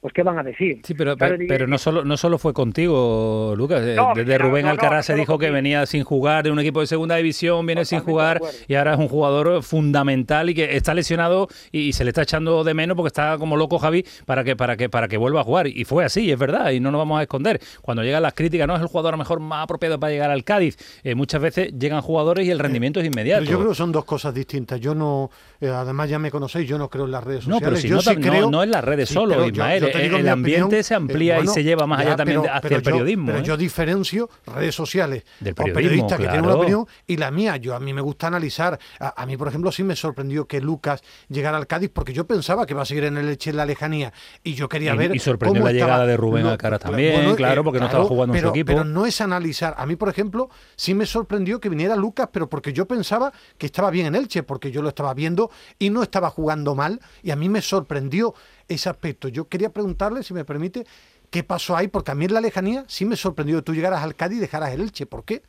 pues 0.04 0.14
qué 0.14 0.22
van 0.22 0.38
a 0.38 0.44
decir. 0.44 0.82
Sí, 0.84 0.96
pero, 0.96 1.16
pero, 1.16 1.66
no 1.66 1.78
solo 1.78 2.04
no 2.04 2.18
solo 2.18 2.38
fue 2.38 2.54
contigo, 2.54 3.54
Lucas. 3.56 3.82
Eh, 3.86 3.96
desde 4.16 4.38
Rubén 4.38 4.66
Alcaraz 4.66 5.06
se 5.06 5.16
dijo 5.16 5.38
que 5.38 5.50
venía 5.50 5.86
sin 5.86 6.04
jugar 6.04 6.44
de 6.44 6.52
un 6.52 6.60
equipo 6.60 6.82
de 6.82 6.88
segunda 6.88 7.16
división, 7.16 7.66
viene 7.66 7.86
sin 7.86 8.02
jugar 8.02 8.42
y 8.68 8.76
ahora 8.76 8.96
es 8.96 9.00
un 9.00 9.08
jugador 9.08 9.64
fundamental 9.64 10.50
y 10.50 10.56
que 10.56 10.76
está 10.76 10.94
lesionado 10.94 11.48
y, 11.72 11.94
se 11.94 12.04
le 12.04 12.10
está 12.10 12.24
echando 12.24 12.66
de 12.66 12.74
menos 12.74 12.98
porque 12.98 13.08
está 13.08 13.38
como 13.38 13.56
loco 13.56 13.80
Javi 13.80 14.04
para 14.26 14.44
que 14.44 14.58
para 14.58 14.76
que 14.76 14.90
para 14.90 15.08
que 15.08 15.16
vuelva 15.16 15.40
a 15.40 15.46
jugar 15.46 15.68
y 15.68 15.86
fue 15.86 16.04
así, 16.04 16.30
es 16.30 16.38
verdad, 16.38 16.72
y 16.72 16.82
no 16.82 16.92
nos 16.92 17.00
vamos 17.00 17.20
a 17.20 17.22
esconder. 17.22 17.62
Cuando 17.82 18.04
llegan 18.04 18.24
las 18.24 18.34
críticas, 18.34 18.68
no 18.68 18.76
es 18.76 18.82
el 18.82 18.88
jugador 18.88 19.14
a 19.14 19.16
lo 19.16 19.20
mejor 19.20 19.40
más 19.40 19.64
apropiado 19.64 20.02
para 20.02 20.12
llegar 20.12 20.32
al 20.32 20.44
Cádiz. 20.44 20.76
Eh, 21.06 21.16
muchas 21.16 21.42
veces 21.42 21.80
llegan 21.80 22.02
jugadores 22.02 22.46
y 22.46 22.52
el 22.52 22.60
rendimiento 22.60 23.00
es 23.00 23.06
inmediato. 23.06 23.46
yo 23.46 23.58
creo 23.58 23.70
que 23.70 23.76
son 23.76 23.94
dos 23.94 24.04
cosas 24.04 24.34
distintas. 24.34 24.82
Yo 24.82 24.94
no, 24.94 25.32
eh, 25.62 25.70
además 25.70 26.10
ya 26.10 26.20
me 26.20 26.30
conocéis, 26.30 26.68
yo 26.68 26.78
no 26.78 26.90
creo 26.90 27.06
en 27.06 27.12
las 27.12 27.24
redes 27.24 27.46
sociales. 27.46 27.62
No, 27.62 27.66
pero 27.66 27.82
si 27.82 27.88
no, 27.88 28.22
creo, 28.22 28.52
no, 28.52 28.64
en 28.64 28.72
las 28.72 28.84
redes 28.84 29.08
solo, 29.08 29.48
Ismael 29.48 29.93
el 29.94 30.30
ambiente 30.30 30.84
se 30.84 30.95
amplía 30.95 31.40
y 31.40 31.48
se 31.48 31.63
lleva 31.63 31.88
más 31.88 32.01
allá 32.01 32.16
también 32.16 32.42
hacia 32.50 32.78
el 32.78 32.84
periodismo. 32.84 33.28
pero 33.28 33.40
¿eh? 33.40 33.44
yo 33.44 33.57
diferencio 33.57 34.30
redes 34.45 34.75
sociales 34.75 35.24
del 35.40 35.56
periodista 35.56 36.18
que 36.18 36.28
tiene 36.28 36.42
una 36.42 36.56
opinión 36.56 36.88
y 37.07 37.18
la 37.18 37.31
mía. 37.31 37.57
Yo 37.57 37.75
a 37.75 37.80
mí 37.80 37.94
me 37.94 38.01
gusta 38.01 38.28
analizar. 38.28 38.80
A, 39.00 39.25
mí, 39.25 39.38
por 39.38 39.48
ejemplo, 39.48 39.72
sí 39.72 39.84
me 39.84 39.95
sorprendió 39.95 40.45
que 40.45 40.62
Lucas 40.62 41.04
llegara 41.30 41.57
al 41.57 41.68
Cádiz 41.68 41.92
porque 41.94 42.13
yo 42.13 42.25
pensaba 42.25 42.66
que 42.66 42.74
iba 42.74 42.81
a 42.81 42.86
seguir 42.86 43.06
en 43.06 43.18
el 43.18 43.30
Eche 43.30 43.51
en 43.51 43.57
la 43.57 43.66
lejanía 43.66 44.13
y 44.44 44.54
yo 44.54 44.69
quería 44.69 44.95
ver. 44.95 45.16
Y 45.16 45.19
sorprendió 45.19 45.63
la 45.63 45.72
llegada 45.72 46.06
de 46.06 46.18
Rubén 46.18 46.48
a 46.48 46.57
cara 46.57 46.80
también, 46.80 47.36
claro, 47.36 47.63
porque 47.63 47.80
no 47.80 47.86
estaba 47.86 48.06
jugando 48.06 48.36
en 48.36 48.42
su 48.42 48.48
equipo. 48.50 48.68
Pero 48.68 48.84
no 48.84 49.06
es 49.06 49.22
analizar. 49.22 49.75
A 49.78 49.86
mí, 49.86 49.95
por 49.95 50.10
ejemplo, 50.10 50.50
sí 50.75 50.94
me 50.94 51.06
sorprendió 51.06 51.60
que 51.60 51.69
viniera 51.69 51.95
Lucas, 51.95 52.30
pero 52.31 52.50
porque 52.50 52.74
yo 52.74 52.88
pensaba 52.88 53.31
que 53.57 53.66
estaba 53.66 53.90
bien 53.90 54.07
en 54.07 54.16
Elche, 54.16 54.44
porque 54.44 54.72
yo 54.72 54.81
lo 54.81 54.90
estaba 54.90 55.13
viendo 55.13 55.51
y 55.80 55.90
no 55.90 56.04
estaba 56.04 56.30
jugando 56.30 56.75
mal. 56.75 57.00
Y 57.22 57.31
a 57.31 57.36
mí 57.36 57.50
me 57.50 57.62
sorprendió 57.62 58.34
ese 58.68 58.89
aspecto. 58.89 59.27
Yo 59.27 59.48
quería 59.48 59.69
preguntarle, 59.69 60.24
si 60.24 60.33
me 60.33 60.45
permite, 60.45 60.86
qué 61.30 61.44
pasó 61.44 61.75
ahí, 61.75 61.88
porque 61.88 62.12
a 62.12 62.15
mí 62.15 62.25
en 62.25 62.33
la 62.33 62.42
lejanía 62.42 62.83
sí 62.88 63.06
me 63.06 63.15
sorprendió 63.15 63.57
que 63.57 63.63
tú 63.63 63.74
llegaras 63.74 64.04
al 64.04 64.15
Cádiz 64.15 64.38
y 64.38 64.42
dejaras 64.42 64.74
el 64.74 64.81
Elche. 64.81 65.06
¿Por 65.06 65.25
qué? 65.25 65.42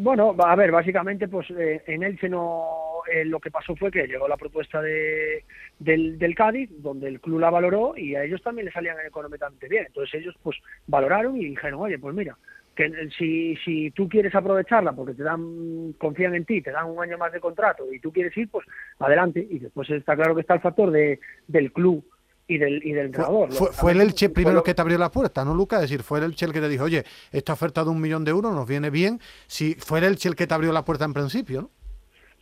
Bueno, 0.00 0.36
a 0.38 0.54
ver, 0.54 0.70
básicamente, 0.70 1.26
pues 1.26 1.50
eh, 1.50 1.82
en 1.88 2.04
Elche 2.04 2.28
no, 2.28 3.02
eh, 3.12 3.24
lo 3.24 3.40
que 3.40 3.50
pasó 3.50 3.74
fue 3.74 3.90
que 3.90 4.06
llegó 4.06 4.28
la 4.28 4.36
propuesta 4.36 4.80
de, 4.80 5.44
del, 5.80 6.18
del, 6.18 6.36
Cádiz, 6.36 6.70
donde 6.78 7.08
el 7.08 7.20
club 7.20 7.40
la 7.40 7.50
valoró 7.50 7.94
y 7.96 8.14
a 8.14 8.22
ellos 8.22 8.40
también 8.42 8.66
les 8.66 8.74
salían 8.74 8.96
económicamente 9.04 9.68
bien. 9.68 9.86
Entonces 9.86 10.20
ellos, 10.20 10.36
pues, 10.42 10.56
valoraron 10.86 11.36
y 11.36 11.46
dijeron, 11.46 11.80
oye, 11.80 11.98
pues 11.98 12.14
mira, 12.14 12.38
que 12.74 12.90
si, 13.18 13.56
si 13.64 13.90
tú 13.90 14.08
quieres 14.08 14.34
aprovecharla 14.34 14.92
porque 14.92 15.14
te 15.14 15.22
dan, 15.22 15.94
confían 15.98 16.34
en 16.34 16.44
ti, 16.44 16.62
te 16.62 16.70
dan 16.70 16.86
un 16.86 17.02
año 17.02 17.18
más 17.18 17.32
de 17.32 17.40
contrato 17.40 17.92
y 17.92 18.00
tú 18.00 18.12
quieres 18.12 18.36
ir, 18.36 18.48
pues 18.48 18.66
adelante. 18.98 19.46
Y 19.48 19.58
después 19.58 19.88
está 19.90 20.16
claro 20.16 20.34
que 20.34 20.40
está 20.40 20.54
el 20.54 20.60
factor 20.60 20.90
de, 20.90 21.20
del 21.46 21.72
club 21.72 22.04
y 22.48 22.58
del, 22.58 22.84
y 22.84 22.92
del 22.92 23.06
entrenador. 23.06 23.52
Fue, 23.52 23.72
fue, 23.72 23.92
el 23.92 24.00
Elche 24.00 24.28
primero 24.30 24.62
que 24.62 24.74
te 24.74 24.82
abrió 24.82 24.98
la 24.98 25.10
puerta, 25.10 25.44
¿no, 25.44 25.54
Luca? 25.54 25.76
Es 25.76 25.82
decir, 25.82 26.02
fue 26.02 26.18
el 26.18 26.26
Elche 26.26 26.46
el 26.46 26.52
que 26.52 26.60
te 26.60 26.68
dijo, 26.68 26.84
oye, 26.84 27.04
esta 27.30 27.52
oferta 27.52 27.84
de 27.84 27.90
un 27.90 28.00
millón 28.00 28.24
de 28.24 28.30
euros 28.30 28.54
nos 28.54 28.66
viene 28.66 28.90
bien. 28.90 29.20
Si 29.46 29.74
fue 29.74 29.98
el 29.98 30.04
Elche 30.06 30.28
el 30.28 30.36
que 30.36 30.46
te 30.46 30.54
abrió 30.54 30.72
la 30.72 30.84
puerta 30.84 31.04
en 31.04 31.12
principio, 31.12 31.62
¿no? 31.62 31.70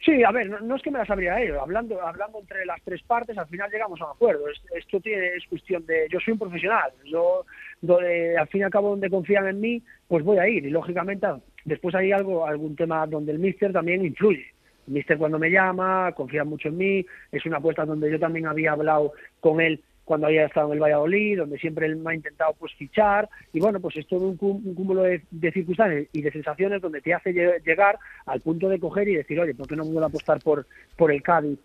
Sí, 0.02 0.24
a 0.24 0.30
ver, 0.32 0.48
no, 0.62 0.76
es 0.76 0.82
que 0.82 0.90
me 0.90 0.98
las 0.98 1.10
abriera 1.10 1.42
ellos, 1.42 1.58
hablando, 1.60 2.00
hablando 2.00 2.40
entre 2.40 2.64
las 2.64 2.80
tres 2.82 3.02
partes, 3.02 3.36
al 3.36 3.48
final 3.48 3.70
llegamos 3.70 4.00
a 4.00 4.06
un 4.06 4.12
acuerdo. 4.12 4.44
Esto 4.74 4.98
tiene, 4.98 5.34
es 5.36 5.44
cuestión 5.46 5.84
de, 5.84 6.08
yo 6.10 6.18
soy 6.20 6.32
un 6.32 6.38
profesional, 6.38 6.90
yo 7.04 7.44
donde, 7.82 8.36
al 8.38 8.48
fin 8.48 8.62
y 8.62 8.64
al 8.64 8.70
cabo 8.70 8.90
donde 8.90 9.10
confían 9.10 9.46
en 9.46 9.60
mí, 9.60 9.82
pues 10.08 10.24
voy 10.24 10.38
a 10.38 10.48
ir. 10.48 10.64
Y 10.64 10.70
lógicamente 10.70 11.26
después 11.66 11.94
hay 11.94 12.12
algo, 12.12 12.46
algún 12.46 12.76
tema 12.76 13.06
donde 13.06 13.32
el 13.32 13.38
míster 13.38 13.72
también 13.72 14.02
influye. 14.02 14.46
El 14.86 14.94
míster 14.94 15.18
cuando 15.18 15.38
me 15.38 15.50
llama, 15.50 16.12
confía 16.12 16.44
mucho 16.44 16.68
en 16.68 16.78
mí, 16.78 17.06
es 17.30 17.44
una 17.44 17.58
apuesta 17.58 17.84
donde 17.84 18.10
yo 18.10 18.18
también 18.18 18.46
había 18.46 18.72
hablado 18.72 19.12
con 19.40 19.60
él 19.60 19.82
cuando 20.10 20.26
había 20.26 20.46
estado 20.46 20.66
en 20.66 20.72
el 20.72 20.82
Valladolid, 20.82 21.38
donde 21.38 21.56
siempre 21.56 21.86
él 21.86 21.94
me 21.94 22.10
ha 22.10 22.14
intentado 22.16 22.52
pues 22.58 22.74
fichar, 22.74 23.28
y 23.52 23.60
bueno, 23.60 23.78
pues 23.78 23.96
es 23.96 24.08
todo 24.08 24.26
un, 24.26 24.36
cúmulo 24.36 25.04
de, 25.04 25.22
circunstancias 25.52 26.08
y 26.12 26.20
de 26.20 26.32
sensaciones 26.32 26.82
donde 26.82 27.00
te 27.00 27.14
hace 27.14 27.32
llegar 27.32 27.96
al 28.26 28.40
punto 28.40 28.68
de 28.68 28.80
coger 28.80 29.06
y 29.06 29.14
decir, 29.14 29.38
oye, 29.38 29.54
¿por 29.54 29.68
qué 29.68 29.76
no 29.76 29.84
puedo 29.84 30.04
apostar 30.04 30.40
por, 30.40 30.66
por 30.96 31.12
el 31.12 31.22
Cádiz 31.22 31.60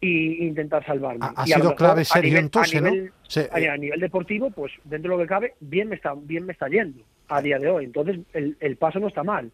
y 0.00 0.46
intentar 0.46 0.86
salvarme. 0.86 1.26
Ha, 1.34 1.44
sido 1.44 1.74
clave 1.74 2.04
serio 2.04 2.38
entonces, 2.38 2.80
a 2.80 3.58
nivel, 3.58 3.70
a 3.70 3.76
nivel 3.76 3.98
deportivo, 3.98 4.52
pues 4.52 4.70
dentro 4.84 5.10
de 5.10 5.16
lo 5.16 5.24
que 5.24 5.28
cabe, 5.28 5.54
bien 5.58 5.88
me 5.88 5.96
está, 5.96 6.14
bien 6.14 6.46
me 6.46 6.52
está 6.52 6.68
yendo 6.68 7.02
a 7.26 7.42
día 7.42 7.58
de 7.58 7.68
hoy. 7.70 7.86
Entonces, 7.86 8.20
el, 8.34 8.56
el 8.60 8.76
paso 8.76 9.00
no 9.00 9.08
está 9.08 9.24
mal. 9.24 9.50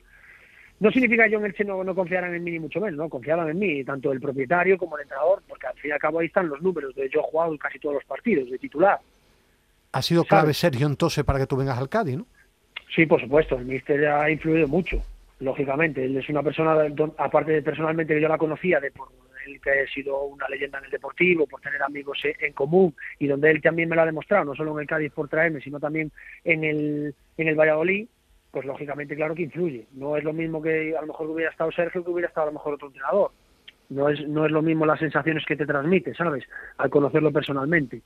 No 0.78 0.90
significa 0.90 1.24
que 1.24 1.30
yo 1.30 1.38
en 1.38 1.46
el 1.46 1.66
no, 1.66 1.82
no 1.82 1.94
confiaran 1.94 2.34
en 2.34 2.44
mí 2.44 2.50
ni 2.50 2.58
mucho 2.58 2.80
menos, 2.80 2.98
no, 2.98 3.08
confiaban 3.08 3.48
en 3.48 3.58
mí, 3.58 3.82
tanto 3.82 4.12
el 4.12 4.20
propietario 4.20 4.76
como 4.76 4.96
el 4.96 5.02
entrenador, 5.02 5.42
porque 5.48 5.66
al 5.66 5.74
fin 5.78 5.90
y 5.90 5.92
al 5.92 5.98
cabo 5.98 6.18
ahí 6.18 6.26
están 6.26 6.48
los 6.48 6.60
números, 6.60 6.94
de 6.94 7.08
yo 7.08 7.20
he 7.20 7.22
jugado 7.22 7.56
casi 7.56 7.78
todos 7.78 7.94
los 7.94 8.04
partidos 8.04 8.50
de 8.50 8.58
titular. 8.58 9.00
Ha 9.92 10.02
sido 10.02 10.24
clave 10.24 10.52
Sergio 10.52 10.86
entonces 10.86 11.24
para 11.24 11.38
que 11.38 11.46
tú 11.46 11.56
vengas 11.56 11.78
al 11.78 11.88
Cádiz, 11.88 12.18
¿no? 12.18 12.26
Sí, 12.94 13.06
por 13.06 13.20
supuesto, 13.20 13.56
el 13.56 13.64
míster 13.64 14.06
ha 14.06 14.30
influido 14.30 14.68
mucho, 14.68 15.02
lógicamente. 15.40 16.04
Él 16.04 16.16
es 16.16 16.28
una 16.28 16.42
persona, 16.42 16.76
aparte 17.16 17.52
de 17.52 17.62
personalmente 17.62 18.14
que 18.14 18.20
yo 18.20 18.28
la 18.28 18.38
conocía, 18.38 18.78
de 18.78 18.90
por 18.90 19.08
él 19.46 19.60
que 19.60 19.70
ha 19.70 19.86
sido 19.86 20.24
una 20.24 20.48
leyenda 20.48 20.78
en 20.78 20.86
el 20.86 20.90
deportivo, 20.90 21.46
por 21.46 21.60
tener 21.60 21.82
amigos 21.82 22.18
en 22.24 22.52
común 22.52 22.94
y 23.18 23.26
donde 23.26 23.50
él 23.50 23.62
también 23.62 23.88
me 23.88 23.96
lo 23.96 24.02
ha 24.02 24.06
demostrado, 24.06 24.44
no 24.44 24.54
solo 24.54 24.72
en 24.74 24.80
el 24.80 24.86
Cádiz 24.86 25.12
por 25.12 25.28
traerme, 25.28 25.60
sino 25.60 25.80
también 25.80 26.10
en 26.44 26.64
el, 26.64 27.14
en 27.36 27.48
el 27.48 27.54
Valladolid, 27.54 28.06
pues 28.50 28.64
lógicamente 28.64 29.14
claro 29.16 29.34
que 29.34 29.42
influye. 29.42 29.86
No 29.92 30.16
es 30.16 30.24
lo 30.24 30.32
mismo 30.32 30.62
que 30.62 30.96
a 30.96 31.00
lo 31.00 31.08
mejor 31.08 31.30
hubiera 31.30 31.50
estado 31.50 31.70
Sergio 31.72 32.04
que 32.04 32.10
hubiera 32.10 32.28
estado 32.28 32.48
a 32.48 32.50
lo 32.50 32.58
mejor 32.58 32.74
otro 32.74 32.88
entrenador. 32.88 33.30
No 33.88 34.08
es, 34.08 34.26
no 34.26 34.44
es 34.44 34.50
lo 34.50 34.62
mismo 34.62 34.84
las 34.86 34.98
sensaciones 34.98 35.44
que 35.46 35.56
te 35.56 35.66
transmite, 35.66 36.14
¿sabes? 36.14 36.44
Al 36.78 36.90
conocerlo 36.90 37.32
personalmente. 37.32 38.02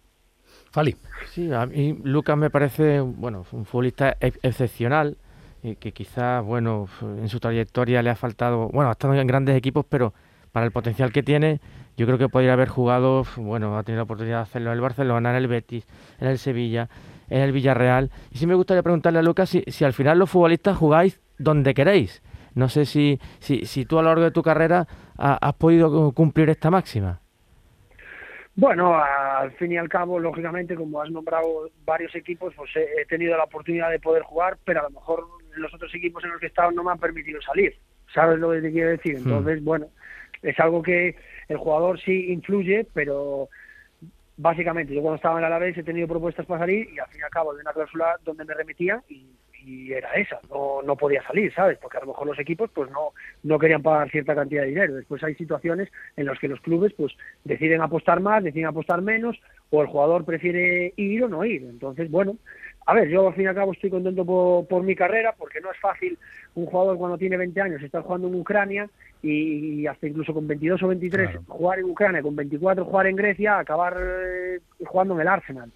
Fali. 0.71 0.97
Sí, 1.27 1.53
a 1.53 1.67
mí 1.67 1.99
Lucas 2.05 2.37
me 2.37 2.51
parece, 2.51 3.01
bueno, 3.01 3.45
un 3.53 3.65
futbolista 3.65 4.17
excepcional 4.21 5.17
eh, 5.63 5.77
que 5.77 5.93
quizás, 5.93 6.45
bueno, 6.45 6.89
en 7.03 7.29
su 7.29 7.41
trayectoria 7.41 8.03
le 8.03 8.11
ha 8.11 8.17
faltado, 8.17 8.69
bueno, 8.69 8.89
ha 8.89 8.93
estado 8.93 9.15
en 9.15 9.27
grandes 9.27 9.57
equipos, 9.57 9.85
pero 9.89 10.15
para 10.53 10.67
el 10.67 10.73
potencial 10.73 11.13
que 11.13 11.23
tiene, 11.23 11.61
yo 11.97 12.07
creo 12.07 12.19
que 12.19 12.29
podría 12.29 12.55
haber 12.55 12.69
jugado, 12.69 13.25
bueno, 13.37 13.77
ha 13.77 13.83
tenido 13.83 14.01
la 14.01 14.05
oportunidad 14.05 14.39
de 14.39 14.43
hacerlo 14.43 14.71
en 14.71 14.77
el 14.77 14.81
Barcelona, 14.81 15.31
en 15.31 15.37
el 15.37 15.49
Betis, 15.49 15.87
en 16.19 16.29
el 16.29 16.39
Sevilla, 16.39 16.89
en 17.31 17.41
el 17.41 17.53
Villarreal. 17.53 18.11
Y 18.31 18.39
sí 18.39 18.47
me 18.47 18.55
gustaría 18.55 18.83
preguntarle 18.83 19.21
a 19.21 19.23
Lucas 19.23 19.49
si, 19.49 19.63
si 19.69 19.85
al 19.85 19.93
final 19.93 20.19
los 20.19 20.31
futbolistas 20.31 20.77
jugáis 20.77 21.21
donde 21.39 21.73
queréis. 21.73 22.23
No 22.55 22.69
sé 22.69 22.85
si, 22.85 23.19
si, 23.39 23.65
si 23.65 23.85
tú 23.87 23.99
a 23.99 24.03
lo 24.03 24.09
largo 24.09 24.25
de 24.25 24.31
tu 24.31 24.43
carrera 24.43 24.87
has 25.17 25.55
podido 25.55 26.13
cumplir 26.13 26.51
esta 26.51 26.71
máxima. 26.71 27.21
Bueno, 28.57 28.95
al 28.95 29.53
fin 29.53 29.73
y 29.73 29.79
al 29.79 29.89
cabo, 29.89 30.19
lógicamente, 30.19 30.75
como 30.75 31.01
has 31.01 31.11
nombrado 31.11 31.71
varios 31.85 32.15
equipos, 32.15 32.53
pues 32.57 32.71
he 32.77 33.07
tenido 33.07 33.37
la 33.37 33.45
oportunidad 33.45 33.91
de 33.91 34.01
poder 34.01 34.23
jugar, 34.23 34.59
pero 34.65 34.81
a 34.81 34.83
lo 34.85 34.91
mejor 34.91 35.25
los 35.55 35.73
otros 35.73 35.95
equipos 35.95 36.25
en 36.25 36.31
los 36.31 36.41
que 36.41 36.47
he 36.47 36.49
estado 36.49 36.71
no 36.73 36.83
me 36.83 36.91
han 36.91 36.99
permitido 36.99 37.41
salir. 37.41 37.75
¿Sabes 38.13 38.39
lo 38.39 38.51
que 38.51 38.61
te 38.61 38.73
quiero 38.73 38.91
decir? 38.91 39.15
Hmm. 39.15 39.29
Entonces, 39.29 39.65
bueno, 39.65 39.87
es 40.43 40.59
algo 40.59 40.83
que 40.83 41.17
el 41.49 41.57
jugador 41.57 42.01
sí 42.01 42.33
influye, 42.33 42.87
pero 42.93 43.49
básicamente 44.41 44.95
yo 44.95 45.03
cuando 45.03 45.17
estaba 45.17 45.39
en 45.39 45.45
Alavés 45.45 45.77
he 45.77 45.83
tenido 45.83 46.09
propuestas 46.09 46.47
para 46.47 46.61
salir 46.61 46.89
y 46.93 46.99
al 46.99 47.09
fin 47.09 47.21
y 47.21 47.25
al 47.25 47.31
cabo 47.31 47.55
de 47.55 47.61
una 47.61 47.73
cláusula 47.73 48.17
donde 48.25 48.45
me 48.45 48.55
remitían 48.55 49.03
y 49.09 49.27
y 49.65 49.93
era 49.93 50.13
esa, 50.15 50.41
no, 50.49 50.83
no 50.83 50.97
podía 50.97 51.23
salir, 51.23 51.53
¿sabes? 51.55 51.79
Porque 51.79 51.99
a 51.99 52.01
lo 52.01 52.09
mejor 52.09 52.27
los 52.27 52.39
equipos 52.39 52.71
pues 52.73 52.91
no, 52.91 53.13
no 53.43 53.59
querían 53.59 53.83
pagar 53.83 54.11
cierta 54.11 54.35
cantidad 54.35 54.63
de 54.63 54.69
dinero. 54.69 54.95
Después 54.95 55.23
hay 55.23 55.35
situaciones 55.35 55.89
en 56.17 56.27
las 56.27 56.39
que 56.39 56.49
los 56.49 56.61
clubes 56.61 56.93
pues 56.95 57.13
deciden 57.45 57.83
apostar 57.83 58.21
más, 58.21 58.43
deciden 58.43 58.69
apostar 58.69 59.03
menos, 59.03 59.41
o 59.71 59.83
el 59.83 59.89
jugador 59.89 60.25
prefiere 60.25 60.93
ir 60.97 61.25
o 61.25 61.29
no 61.29 61.45
ir. 61.45 61.63
Entonces, 61.63 62.11
bueno, 62.11 62.37
a 62.91 62.95
ver, 62.95 63.09
yo 63.09 63.29
al 63.29 63.35
fin 63.35 63.45
y 63.45 63.47
al 63.47 63.55
cabo 63.55 63.73
estoy 63.73 63.89
contento 63.89 64.25
por, 64.25 64.67
por 64.67 64.83
mi 64.83 64.97
carrera, 64.97 65.33
porque 65.39 65.61
no 65.61 65.71
es 65.71 65.79
fácil 65.79 66.19
un 66.57 66.67
jugador 66.67 66.99
cuando 66.99 67.19
tiene 67.19 67.37
20 67.37 67.61
años 67.61 67.83
estar 67.83 68.03
jugando 68.03 68.27
en 68.27 68.35
Ucrania 68.35 68.91
y, 69.23 69.87
hasta 69.87 70.09
incluso 70.09 70.35
con 70.35 70.49
22 70.49 70.83
o 70.83 70.89
23 70.89 71.39
jugar 71.47 71.79
en 71.79 71.85
Ucrania, 71.85 72.21
con 72.21 72.35
24 72.35 72.85
jugar 72.85 73.07
en 73.07 73.15
Grecia, 73.15 73.61
acabar 73.61 73.97
eh, 73.97 74.59
jugando 74.85 75.15
en 75.15 75.21
el 75.21 75.29
Arsenal. 75.29 75.71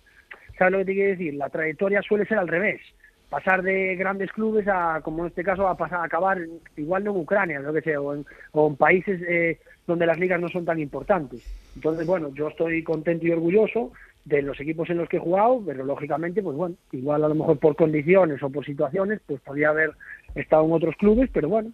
¿Sabes 0.59 0.73
lo 0.73 0.79
que 0.79 0.85
te 0.87 0.93
quiero 0.95 1.11
decir? 1.11 1.35
La 1.35 1.51
trayectoria 1.51 2.03
suele 2.03 2.27
ser 2.27 2.39
al 2.39 2.49
revés 2.49 2.81
pasar 3.29 3.63
de 3.63 3.95
grandes 3.95 4.33
clubes 4.33 4.67
a, 4.67 5.01
como 5.03 5.23
en 5.23 5.29
este 5.29 5.45
caso, 5.45 5.69
a 5.69 5.77
pasar 5.77 6.01
a 6.01 6.05
acabar 6.05 6.39
igual 6.77 7.05
no 7.05 7.13
en 7.13 7.17
Ucrania, 7.19 7.61
lo 7.61 7.73
que 7.73 7.83
sea, 7.83 8.01
o 8.01 8.13
en, 8.15 8.77
países 8.77 9.21
eh, 9.23 9.61
donde 9.87 10.07
las 10.07 10.19
ligas 10.19 10.41
no 10.41 10.49
son 10.49 10.65
tan 10.65 10.81
importantes. 10.81 11.45
Entonces, 11.77 12.07
bueno, 12.09 12.33
yo 12.35 12.49
estoy 12.49 12.83
contento 12.83 13.25
y 13.25 13.31
orgulloso 13.31 13.93
de 14.25 14.43
los 14.43 14.59
equipos 14.61 14.89
en 14.91 14.99
los 14.99 15.09
que 15.09 15.19
he 15.19 15.21
jugado, 15.21 15.63
pero 15.65 15.85
lógicamente, 15.85 16.43
pues 16.43 16.57
bueno, 16.57 16.77
igual 16.93 17.25
a 17.25 17.29
lo 17.29 17.35
mejor 17.35 17.59
por 17.59 17.77
condiciones 17.77 18.43
o 18.43 18.51
por 18.51 18.65
situaciones, 18.65 19.21
pues 19.27 19.41
podría 19.41 19.71
haber 19.71 19.93
estado 20.35 20.65
en 20.65 20.73
otros 20.73 20.97
clubes, 20.97 21.29
pero 21.33 21.49
bueno, 21.49 21.73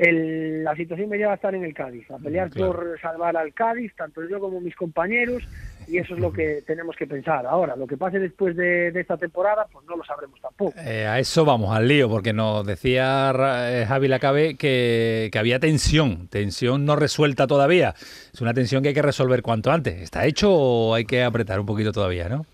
la 0.00 0.74
situación 0.76 1.10
me 1.10 1.18
lleva 1.18 1.32
a 1.32 1.34
estar 1.34 1.54
en 1.54 1.64
el 1.64 1.74
Cádiz, 1.74 2.10
a 2.10 2.16
pelear 2.18 2.48
por 2.50 2.98
salvar 3.02 3.36
al 3.36 3.52
Cádiz, 3.52 3.94
tanto 3.94 4.26
yo 4.26 4.40
como 4.40 4.60
mis 4.60 4.74
compañeros, 4.74 5.46
y 5.86 5.98
eso 5.98 6.14
es 6.14 6.20
lo 6.20 6.32
que 6.32 6.62
tenemos 6.66 6.96
que 6.96 7.06
pensar. 7.06 7.44
Ahora, 7.46 7.76
lo 7.76 7.86
que 7.86 7.98
pase 7.98 8.18
después 8.18 8.56
de, 8.56 8.88
esta 8.88 9.18
temporada, 9.18 9.66
pues 9.70 9.84
no 9.86 9.96
lo 9.96 10.04
sabremos 10.04 10.40
tampoco. 10.40 10.72
Eh, 10.78 11.06
a 11.06 11.18
eso 11.18 11.44
vamos, 11.44 11.76
al 11.76 11.86
lío, 11.86 12.08
porque 12.08 12.32
nos 12.32 12.66
decía 12.66 13.32
eh, 13.68 13.84
Javi 13.86 14.08
Lacabe 14.08 14.56
que, 14.56 15.28
que 15.30 15.38
había 15.38 15.58
tensión, 15.58 16.28
tensión 16.28 16.86
no 16.86 16.96
resuelta 16.96 17.46
todavía. 17.46 17.94
Es 18.32 18.40
una 18.40 18.54
tensión 18.54 18.82
que 18.82 18.88
hay 18.88 18.94
que 18.94 19.02
resolver 19.02 19.42
cuanto 19.42 19.70
antes. 19.70 20.00
¿Está 20.00 20.24
hecho 20.24 20.50
o 20.50 20.94
hay 20.94 21.04
que 21.04 21.22
apretar 21.22 21.60
un 21.60 21.66
poquito 21.66 21.92
todavía, 21.92 22.28
no? 22.28 22.46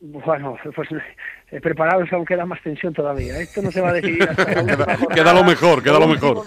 Bueno, 0.00 0.56
pues 0.74 0.88
eh, 1.54 1.60
preparados 1.60 2.12
aún 2.12 2.24
queda 2.24 2.44
más 2.44 2.60
tensión 2.62 2.92
todavía. 2.92 3.38
Esto 3.38 3.62
no 3.62 3.70
se 3.70 3.80
va 3.80 3.90
a 3.90 3.92
decidir 3.92 4.24
hasta 4.24 4.44
queda, 5.14 5.32
lo 5.32 5.44
mejor, 5.44 5.84
queda 5.84 6.00
lo 6.00 6.08
mejor. 6.08 6.44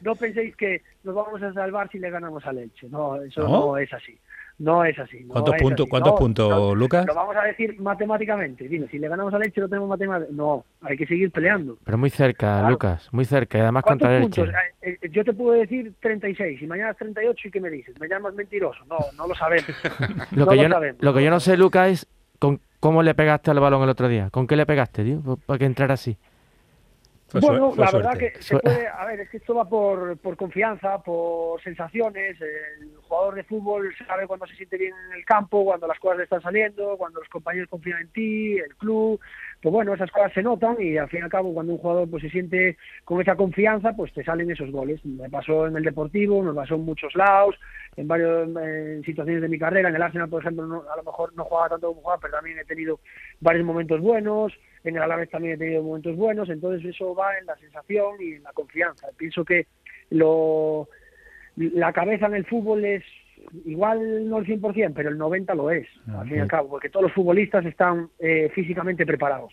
No 0.00 0.16
penséis 0.16 0.56
que 0.56 0.80
nos 1.04 1.14
vamos 1.14 1.42
a 1.42 1.52
salvar 1.52 1.90
si 1.90 1.98
le 1.98 2.08
ganamos 2.08 2.42
a 2.46 2.52
Leche. 2.52 2.88
No, 2.88 3.20
eso 3.20 3.46
no, 3.46 3.76
es 3.76 3.92
así. 3.92 4.18
No 4.58 4.86
es 4.86 4.98
así. 4.98 5.22
¿Cuántos 5.24 5.56
puntos, 5.56 5.86
¿cuántos 5.86 6.12
puntos 6.18 6.74
Lucas? 6.74 7.04
Lo 7.04 7.14
vamos 7.14 7.36
a 7.36 7.42
decir 7.42 7.78
matemáticamente. 7.78 8.68
Dime, 8.68 8.88
si 8.88 8.98
le 8.98 9.08
ganamos 9.08 9.34
a 9.34 9.38
Leche 9.38 9.60
lo 9.60 9.68
tenemos 9.68 9.90
matemáticamente. 9.90 10.34
No, 10.34 10.64
hay 10.80 10.96
que 10.96 11.06
seguir 11.06 11.30
peleando. 11.30 11.76
Pero 11.84 11.98
muy 11.98 12.08
cerca, 12.08 12.70
Lucas, 12.70 13.10
muy 13.12 13.26
cerca. 13.26 13.58
Y 13.58 13.60
además 13.60 13.82
contra 13.82 14.18
Leche. 14.18 14.44
Eh, 14.80 14.98
eh, 15.02 15.10
yo 15.10 15.24
te 15.24 15.34
puedo 15.34 15.60
decir 15.60 15.92
36 16.00 16.62
y 16.62 16.66
mañana 16.66 16.92
es 16.92 16.96
38 16.96 17.48
y 17.48 17.50
¿qué 17.50 17.60
me 17.60 17.68
dices? 17.68 18.00
¿Me 18.00 18.08
llamas 18.08 18.32
mentiroso? 18.32 18.82
No, 18.86 18.96
no 19.18 19.26
lo 19.26 19.34
sabemos. 19.34 19.66
lo, 20.30 20.46
que 20.46 20.56
yo, 20.56 20.68
lo 21.00 21.12
que 21.12 21.22
yo 21.22 21.30
no 21.30 21.38
sé, 21.38 21.58
Lucas, 21.58 21.90
es 21.90 22.08
con 22.42 22.60
¿Cómo 22.82 23.04
le 23.04 23.14
pegaste 23.14 23.52
al 23.52 23.60
balón 23.60 23.84
el 23.84 23.90
otro 23.90 24.08
día? 24.08 24.28
¿Con 24.30 24.48
qué 24.48 24.56
le 24.56 24.66
pegaste, 24.66 25.04
tío? 25.04 25.38
Para 25.46 25.56
que 25.56 25.66
entrara 25.66 25.94
así. 25.94 26.18
bueno, 27.32 27.72
la 27.76 27.92
verdad 27.92 28.18
que 28.18 28.32
se 28.42 28.58
puede, 28.58 28.88
a 28.88 29.04
ver, 29.04 29.20
es 29.20 29.30
que 29.30 29.36
esto 29.36 29.54
va 29.54 29.68
por, 29.68 30.18
por 30.18 30.36
confianza, 30.36 30.98
por 30.98 31.62
sensaciones. 31.62 32.40
El 32.40 32.96
jugador 33.06 33.36
de 33.36 33.44
fútbol 33.44 33.94
sabe 34.04 34.26
cuando 34.26 34.48
se 34.48 34.56
siente 34.56 34.76
bien 34.78 34.94
en 35.06 35.16
el 35.16 35.24
campo, 35.24 35.64
cuando 35.64 35.86
las 35.86 36.00
cosas 36.00 36.18
le 36.18 36.24
están 36.24 36.42
saliendo, 36.42 36.96
cuando 36.96 37.20
los 37.20 37.28
compañeros 37.28 37.68
confían 37.70 38.00
en 38.00 38.08
ti, 38.08 38.58
el 38.58 38.74
club 38.74 39.20
pues 39.62 39.72
bueno, 39.72 39.94
esas 39.94 40.10
cosas 40.10 40.32
se 40.32 40.42
notan 40.42 40.76
y 40.80 40.96
al 40.98 41.08
fin 41.08 41.20
y 41.20 41.22
al 41.22 41.30
cabo 41.30 41.54
cuando 41.54 41.72
un 41.72 41.78
jugador 41.78 42.10
pues 42.10 42.24
se 42.24 42.30
siente 42.30 42.76
con 43.04 43.20
esa 43.20 43.36
confianza, 43.36 43.92
pues 43.92 44.12
te 44.12 44.24
salen 44.24 44.50
esos 44.50 44.72
goles. 44.72 45.04
Me 45.04 45.30
pasó 45.30 45.68
en 45.68 45.76
el 45.76 45.84
Deportivo, 45.84 46.42
me 46.42 46.52
pasó 46.52 46.74
en 46.74 46.84
muchos 46.84 47.14
lados, 47.14 47.54
en 47.94 48.08
varias 48.08 48.48
situaciones 49.04 49.40
de 49.40 49.48
mi 49.48 49.60
carrera. 49.60 49.88
En 49.88 49.94
el 49.94 50.02
Arsenal, 50.02 50.28
por 50.28 50.42
ejemplo, 50.42 50.64
a 50.92 50.96
lo 50.96 51.02
mejor 51.04 51.32
no 51.36 51.44
jugaba 51.44 51.68
tanto 51.68 51.86
como 51.86 52.00
jugaba, 52.00 52.20
pero 52.20 52.34
también 52.34 52.58
he 52.58 52.64
tenido 52.64 52.98
varios 53.38 53.64
momentos 53.64 54.00
buenos. 54.00 54.52
En 54.82 54.96
el 54.96 55.02
Alavés 55.02 55.30
también 55.30 55.54
he 55.54 55.58
tenido 55.58 55.84
momentos 55.84 56.16
buenos. 56.16 56.48
Entonces 56.48 56.84
eso 56.84 57.14
va 57.14 57.38
en 57.38 57.46
la 57.46 57.56
sensación 57.56 58.16
y 58.18 58.32
en 58.32 58.42
la 58.42 58.52
confianza. 58.52 59.06
Pienso 59.16 59.44
que 59.44 59.68
lo 60.10 60.88
la 61.54 61.92
cabeza 61.92 62.26
en 62.26 62.34
el 62.34 62.46
fútbol 62.46 62.84
es 62.84 63.04
igual 63.64 64.28
no 64.28 64.38
el 64.38 64.46
100%, 64.46 64.92
pero 64.94 65.10
el 65.10 65.18
90% 65.18 65.54
lo 65.54 65.70
es, 65.70 65.86
ah, 66.08 66.20
al 66.20 66.28
fin 66.28 66.38
y 66.38 66.40
al 66.40 66.48
cabo, 66.48 66.68
porque 66.68 66.88
todos 66.88 67.04
los 67.04 67.12
futbolistas 67.12 67.64
están 67.64 68.08
eh, 68.18 68.50
físicamente 68.54 69.06
preparados. 69.06 69.52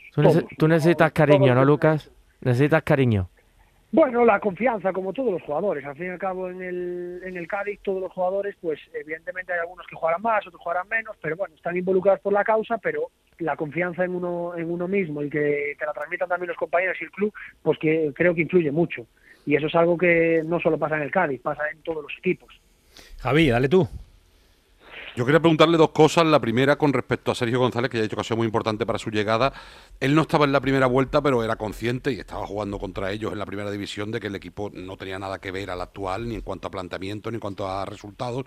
Tú, 0.57 0.67
necesitas 0.67 1.11
cariño, 1.11 1.53
¿no, 1.55 1.65
Lucas? 1.65 2.11
Necesitas 2.41 2.83
cariño. 2.83 3.29
Bueno, 3.91 4.23
la 4.23 4.39
confianza, 4.39 4.93
como 4.93 5.13
todos 5.13 5.31
los 5.31 5.41
jugadores. 5.41 5.83
Al 5.83 5.95
fin 5.95 6.07
y 6.07 6.09
al 6.09 6.19
cabo, 6.19 6.49
en 6.49 6.61
el, 6.61 7.21
en 7.23 7.37
el 7.37 7.47
Cádiz, 7.47 7.79
todos 7.81 7.99
los 7.99 8.11
jugadores, 8.11 8.55
pues 8.61 8.79
evidentemente 8.93 9.51
hay 9.51 9.59
algunos 9.59 9.87
que 9.87 9.95
jugarán 9.95 10.21
más, 10.21 10.45
otros 10.45 10.61
jugarán 10.61 10.87
menos, 10.87 11.17
pero 11.19 11.35
bueno, 11.35 11.55
están 11.55 11.75
involucrados 11.75 12.21
por 12.21 12.31
la 12.31 12.43
causa, 12.43 12.77
pero 12.77 13.09
la 13.39 13.55
confianza 13.55 14.03
en 14.03 14.13
uno, 14.13 14.55
en 14.55 14.69
uno 14.69 14.87
mismo 14.87 15.23
y 15.23 15.29
que, 15.29 15.75
que 15.79 15.85
la 15.85 15.93
transmitan 15.93 16.29
también 16.29 16.49
los 16.49 16.57
compañeros 16.57 16.97
y 17.01 17.05
el 17.05 17.11
club, 17.11 17.33
pues 17.63 17.79
que 17.79 18.11
creo 18.13 18.35
que 18.35 18.41
influye 18.41 18.71
mucho. 18.71 19.07
Y 19.45 19.55
eso 19.55 19.65
es 19.65 19.73
algo 19.73 19.97
que 19.97 20.43
no 20.45 20.59
solo 20.59 20.77
pasa 20.77 20.97
en 20.97 21.03
el 21.03 21.11
Cádiz, 21.11 21.41
pasa 21.41 21.63
en 21.71 21.81
todos 21.81 22.03
los 22.03 22.13
equipos. 22.19 22.58
Javi, 23.19 23.49
dale 23.49 23.69
tú. 23.69 23.87
Yo 25.15 25.25
quería 25.25 25.39
preguntarle 25.39 25.77
dos 25.77 25.89
cosas. 25.89 26.25
La 26.25 26.39
primera 26.39 26.77
con 26.77 26.93
respecto 26.93 27.31
a 27.31 27.35
Sergio 27.35 27.59
González, 27.59 27.89
que 27.89 27.97
ya 27.97 28.01
ha 28.01 28.03
dicho 28.03 28.15
que 28.15 28.21
ha 28.21 28.23
sido 28.23 28.37
muy 28.37 28.45
importante 28.45 28.85
para 28.85 28.99
su 28.99 29.09
llegada. 29.09 29.51
Él 29.99 30.15
no 30.15 30.21
estaba 30.21 30.45
en 30.45 30.51
la 30.51 30.61
primera 30.61 30.87
vuelta, 30.87 31.21
pero 31.21 31.43
era 31.43 31.57
consciente 31.57 32.11
y 32.11 32.19
estaba 32.19 32.47
jugando 32.47 32.79
contra 32.79 33.11
ellos 33.11 33.33
en 33.33 33.39
la 33.39 33.45
primera 33.45 33.69
división 33.69 34.11
de 34.11 34.19
que 34.19 34.27
el 34.27 34.35
equipo 34.35 34.71
no 34.73 34.95
tenía 34.97 35.19
nada 35.19 35.39
que 35.39 35.51
ver 35.51 35.71
al 35.71 35.81
actual, 35.81 36.29
ni 36.29 36.35
en 36.35 36.41
cuanto 36.41 36.67
a 36.67 36.71
planteamiento, 36.71 37.31
ni 37.31 37.35
en 37.35 37.41
cuanto 37.41 37.67
a 37.67 37.83
resultados. 37.85 38.45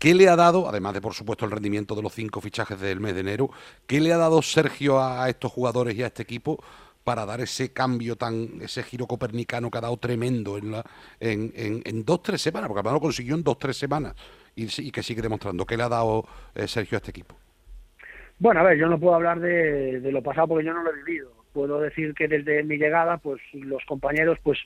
¿Qué 0.00 0.14
le 0.14 0.28
ha 0.28 0.34
dado, 0.34 0.68
además 0.68 0.94
de 0.94 1.02
por 1.02 1.14
supuesto 1.14 1.44
el 1.44 1.50
rendimiento 1.50 1.94
de 1.94 2.02
los 2.02 2.14
cinco 2.14 2.40
fichajes 2.40 2.80
del 2.80 3.00
mes 3.00 3.14
de 3.14 3.20
enero, 3.20 3.50
qué 3.86 4.00
le 4.00 4.12
ha 4.12 4.16
dado 4.16 4.40
Sergio 4.40 4.98
a 4.98 5.28
estos 5.28 5.52
jugadores 5.52 5.94
y 5.94 6.02
a 6.02 6.06
este 6.06 6.22
equipo 6.22 6.64
para 7.04 7.24
dar 7.24 7.40
ese 7.40 7.72
cambio 7.72 8.16
tan, 8.16 8.60
ese 8.60 8.82
giro 8.82 9.06
copernicano 9.06 9.70
que 9.70 9.78
ha 9.78 9.80
dado 9.80 9.96
tremendo 9.96 10.58
en, 10.58 10.72
la, 10.72 10.84
en, 11.18 11.52
en, 11.54 12.04
dos, 12.04 12.22
tres 12.22 12.42
semanas, 12.42 12.68
porque 12.68 12.80
además 12.80 12.94
lo 12.94 13.00
consiguió 13.00 13.34
en 13.34 13.42
dos, 13.42 13.58
tres 13.58 13.76
semanas 13.76 14.14
y, 14.54 14.90
que 14.90 15.02
sigue 15.02 15.22
demostrando. 15.22 15.64
¿Qué 15.64 15.76
le 15.76 15.84
ha 15.84 15.88
dado 15.88 16.24
eh, 16.54 16.68
Sergio 16.68 16.96
a 16.96 16.98
este 16.98 17.10
equipo? 17.10 17.36
Bueno, 18.38 18.60
a 18.60 18.64
ver, 18.64 18.78
yo 18.78 18.88
no 18.88 18.98
puedo 18.98 19.14
hablar 19.14 19.40
de, 19.40 20.00
lo 20.10 20.22
pasado 20.22 20.48
porque 20.48 20.64
yo 20.64 20.74
no 20.74 20.82
lo 20.82 20.90
he 20.90 20.96
vivido. 21.04 21.32
Puedo 21.52 21.80
decir 21.80 22.14
que 22.14 22.28
desde 22.28 22.62
mi 22.62 22.76
llegada, 22.76 23.18
pues 23.18 23.40
los 23.52 23.84
compañeros 23.86 24.38
pues 24.42 24.58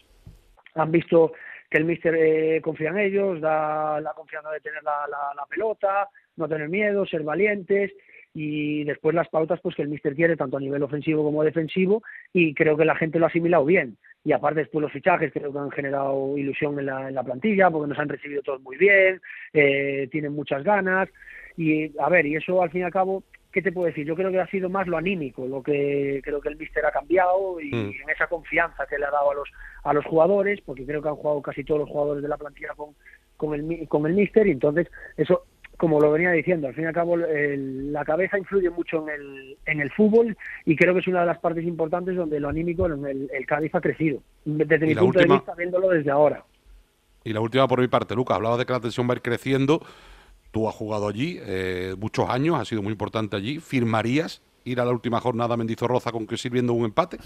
han 0.75 0.91
visto 0.91 1.33
que 1.71 1.79
el 1.79 1.85
míster 1.85 2.15
eh, 2.15 2.61
confía 2.63 2.91
en 2.91 2.99
ellos, 2.99 3.41
da 3.41 4.01
la 4.01 4.13
confianza 4.13 4.51
de 4.51 4.61
tener 4.61 4.83
la, 4.83 5.07
la 5.09 5.47
pelota, 5.47 6.09
no 6.37 6.49
tener 6.49 6.69
miedo, 6.69 7.07
ser 7.07 7.23
valientes 7.23 7.93
y 8.35 8.83
después 8.83 9.15
las 9.15 9.29
pautas 9.29 9.61
pues 9.63 9.77
que 9.77 9.83
el 9.83 9.89
míster 9.89 10.15
quiere 10.15 10.37
tanto 10.37 10.57
a 10.57 10.61
nivel 10.61 10.83
ofensivo 10.83 11.23
como 11.23 11.45
defensivo 11.45 12.03
y 12.33 12.53
creo 12.53 12.77
que 12.77 12.85
la 12.85 12.97
gente 12.97 13.21
lo 13.21 13.27
ha 13.27 13.29
asimilado 13.29 13.65
bien. 13.65 13.97
Y 14.25 14.33
aparte 14.33 14.61
después 14.61 14.83
los 14.83 14.93
fichajes 14.93 15.33
creo 15.33 15.53
que 15.53 15.59
han 15.59 15.71
generado 15.71 16.37
ilusión 16.37 16.79
en 16.81 16.87
la, 16.87 17.09
en 17.09 17.15
la 17.15 17.23
plantilla 17.23 17.71
porque 17.71 17.89
nos 17.89 17.99
han 17.99 18.09
recibido 18.09 18.43
todos 18.43 18.61
muy 18.63 18.77
bien 18.77 19.21
eh, 19.53 20.09
tienen 20.11 20.33
muchas 20.35 20.65
ganas. 20.65 21.09
Y 21.57 21.97
a 21.99 22.09
ver 22.09 22.27
y 22.27 22.35
eso 22.35 22.61
al 22.61 22.71
fin 22.71 22.81
y 22.81 22.85
al 22.85 22.93
cabo 22.93 23.23
qué 23.53 23.63
te 23.63 23.71
puedo 23.71 23.87
decir 23.87 24.05
yo 24.05 24.17
creo 24.17 24.33
que 24.33 24.41
ha 24.41 24.49
sido 24.49 24.69
más 24.69 24.89
lo 24.89 24.97
anímico 24.97 25.47
lo 25.47 25.63
que 25.63 26.21
creo 26.25 26.41
que 26.41 26.49
el 26.49 26.57
míster 26.57 26.85
ha 26.85 26.91
cambiado 26.91 27.61
y 27.61 27.71
mm. 27.71 27.95
en 28.03 28.11
esa 28.11 28.27
confianza 28.27 28.85
que 28.87 28.99
le 28.99 29.05
ha 29.05 29.13
dado 29.13 29.31
a 29.31 29.35
los 29.35 29.49
a 29.85 29.93
los 29.93 30.05
jugadores 30.05 30.61
porque 30.63 30.85
creo 30.85 31.01
que 31.01 31.09
han 31.09 31.15
jugado 31.15 31.41
casi 31.41 31.63
todos 31.63 31.83
los 31.83 31.89
jugadores 31.89 32.25
de 32.25 32.29
la 32.29 32.37
plantilla 32.37 32.75
con 32.75 32.97
con 33.37 33.55
el 33.55 33.87
con 33.87 34.07
el 34.07 34.15
míster 34.15 34.49
y 34.49 34.51
entonces 34.51 34.89
eso 35.17 35.45
como 35.77 36.01
lo 36.01 36.13
venía 36.13 36.31
diciendo, 36.31 36.69
al 36.69 36.75
fin 36.75 36.85
y 36.85 36.87
al 36.87 36.95
cabo 36.95 37.17
el, 37.17 37.93
la 37.93 38.05
cabeza 38.05 38.39
influye 38.39 38.71
mucho 38.71 39.03
en 39.03 39.15
el, 39.15 39.57
en 39.67 39.81
el 39.81 39.91
fútbol 39.91 40.37
y 40.65 40.77
creo 40.77 40.95
que 40.95 41.01
es 41.01 41.09
una 41.09 41.21
de 41.21 41.27
las 41.27 41.39
partes 41.39 41.65
importantes 41.65 42.17
donde 42.17 42.41
lo 42.41 42.49
anímico, 42.49 42.87
en 42.87 43.05
el, 43.05 43.31
el 43.33 43.47
Cádiz 43.47 43.75
ha 43.75 43.81
crecido, 43.81 44.21
desde 44.45 44.87
mi 44.87 44.95
punto 44.95 45.19
de 45.19 45.27
vista, 45.27 45.55
viéndolo 45.55 45.89
desde 45.89 46.11
ahora. 46.11 46.45
Y 47.25 47.33
la 47.33 47.41
última 47.41 47.67
por 47.67 47.81
mi 47.81 47.89
parte, 47.89 48.15
Lucas, 48.15 48.37
hablaba 48.37 48.57
de 48.57 48.67
que 48.67 48.73
la 48.73 48.81
tensión 48.81 49.09
va 49.09 49.15
a 49.15 49.17
ir 49.17 49.23
creciendo, 49.23 49.81
tú 50.51 50.69
has 50.69 50.75
jugado 50.75 51.09
allí 51.09 51.39
eh, 51.41 51.95
muchos 51.99 52.29
años, 52.29 52.57
ha 52.61 52.65
sido 52.65 52.83
muy 52.83 52.93
importante 52.93 53.37
allí, 53.37 53.59
¿firmarías 53.59 54.43
ir 54.65 54.81
a 54.81 54.85
la 54.85 54.93
última 54.93 55.21
jornada 55.21 55.55
a 55.55 55.57
Mendizorroza 55.57 56.13
con 56.13 56.27
que 56.27 56.37
sirviendo 56.37 56.73
un 56.73 56.85
empate? 56.85 57.19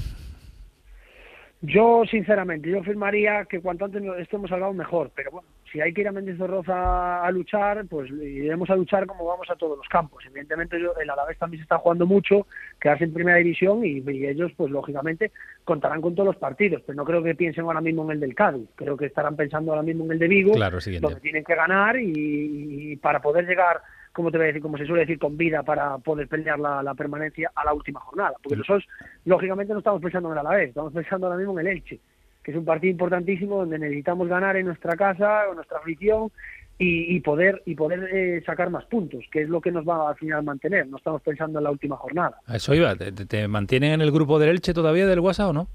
Yo, 1.61 2.05
sinceramente, 2.09 2.71
yo 2.71 2.83
firmaría 2.85 3.45
que 3.45 3.61
cuanto 3.61 3.85
antes 3.85 4.03
estemos 4.19 4.51
hablado 4.53 4.73
mejor, 4.73 5.11
pero 5.15 5.33
bueno, 5.33 5.49
si 5.71 5.81
hay 5.81 5.93
que 5.93 6.03
ir 6.03 6.09
a 6.09 6.13
Mendizorroza 6.13 7.25
a 7.25 7.31
luchar, 7.31 7.87
pues 7.87 8.11
iremos 8.11 8.69
a 8.71 8.77
luchar 8.77 9.07
como 9.07 9.25
vamos 9.25 9.49
a 9.51 9.57
todos 9.57 9.77
los 9.77 9.89
campos. 9.89 10.25
Evidentemente 10.27 10.77
el 10.77 11.11
Alavés 11.11 11.39
también 11.39 11.61
se 11.61 11.65
está 11.65 11.79
jugando 11.79 12.07
mucho, 12.07 12.47
quedarse 12.81 13.05
en 13.05 13.13
primera 13.13 13.39
división 13.39 13.85
y, 13.85 14.03
ellos, 14.27 14.53
pues 14.57 14.71
lógicamente, 14.71 15.33
contarán 15.65 16.01
con 16.01 16.15
todos 16.15 16.29
los 16.29 16.37
partidos, 16.37 16.83
pero 16.87 16.97
no 16.97 17.05
creo 17.05 17.23
que 17.23 17.35
piensen 17.35 17.65
ahora 17.65 17.81
mismo 17.81 18.05
en 18.05 18.13
el 18.13 18.21
del 18.21 18.35
Cádiz, 18.35 18.69
creo 18.75 18.97
que 18.97 19.07
estarán 19.07 19.37
pensando 19.37 19.73
ahora 19.73 19.83
mismo 19.83 20.05
en 20.05 20.13
el 20.13 20.19
de 20.19 20.29
Vigo, 20.29 20.53
donde 21.01 21.21
tienen 21.21 21.45
que 21.45 21.55
ganar 21.55 21.97
y 21.99 22.97
para 22.97 23.21
poder 23.21 23.47
llegar 23.47 23.81
como 24.19 24.33
te 24.33 24.37
voy 24.37 24.47
a 24.47 24.49
decir, 24.49 24.63
como 24.63 24.77
se 24.77 24.85
suele 24.85 25.03
decir, 25.03 25.17
con 25.17 25.37
vida 25.37 25.63
para 25.63 25.97
poder 25.99 26.27
pelear 26.27 26.59
la, 26.59 26.95
permanencia 26.95 27.53
a 27.55 27.65
la 27.65 27.73
última 27.73 28.01
jornada. 28.01 28.35
Porque 28.43 28.57
nosotros, 28.57 28.85
lógicamente, 29.25 29.73
no 29.73 29.79
estamos 29.79 30.03
pensando 30.03 30.29
en 30.29 30.33
el 30.33 30.39
Alavés, 30.39 30.71
estamos 30.71 30.93
pensando 30.93 31.29
ahora 31.29 31.39
mismo 31.39 31.53
en 31.53 31.65
el 31.65 31.73
Elche, 31.77 32.01
que 32.49 32.53
es 32.53 32.57
un 32.57 32.65
partido 32.65 32.93
importantísimo 32.93 33.59
donde 33.59 33.79
necesitamos 33.79 34.27
ganar 34.27 34.57
en 34.57 34.65
nuestra 34.65 34.97
casa, 34.97 35.43
con 35.49 35.57
nuestra 35.57 35.81
afición, 35.81 36.33
y, 36.79 37.21
poder 37.21 37.61
y 37.67 37.75
poder 37.75 38.09
eh, 38.11 38.43
sacar 38.47 38.71
más 38.71 38.87
puntos, 38.87 39.23
que 39.31 39.43
es 39.43 39.51
lo 39.51 39.61
que 39.61 39.71
nos 39.71 39.87
va 39.87 40.09
al 40.09 40.17
final 40.17 40.43
mantener. 40.45 40.87
No 40.87 40.97
estamos 40.97 41.21
pensando 41.21 41.59
en 41.59 41.65
la 41.65 41.71
última 41.71 41.99
jornada. 41.99 42.39
eso 42.51 42.73
iba. 42.73 42.97
¿Te, 42.97 43.49
mantienen 43.49 43.93
en 43.93 44.01
el 44.01 44.11
grupo 44.11 44.39
del 44.39 44.49
Elche 44.49 44.73
todavía 44.73 45.07
del 45.07 45.21
WhatsApp 45.21 45.51
o 45.51 45.53
no? 45.53 45.69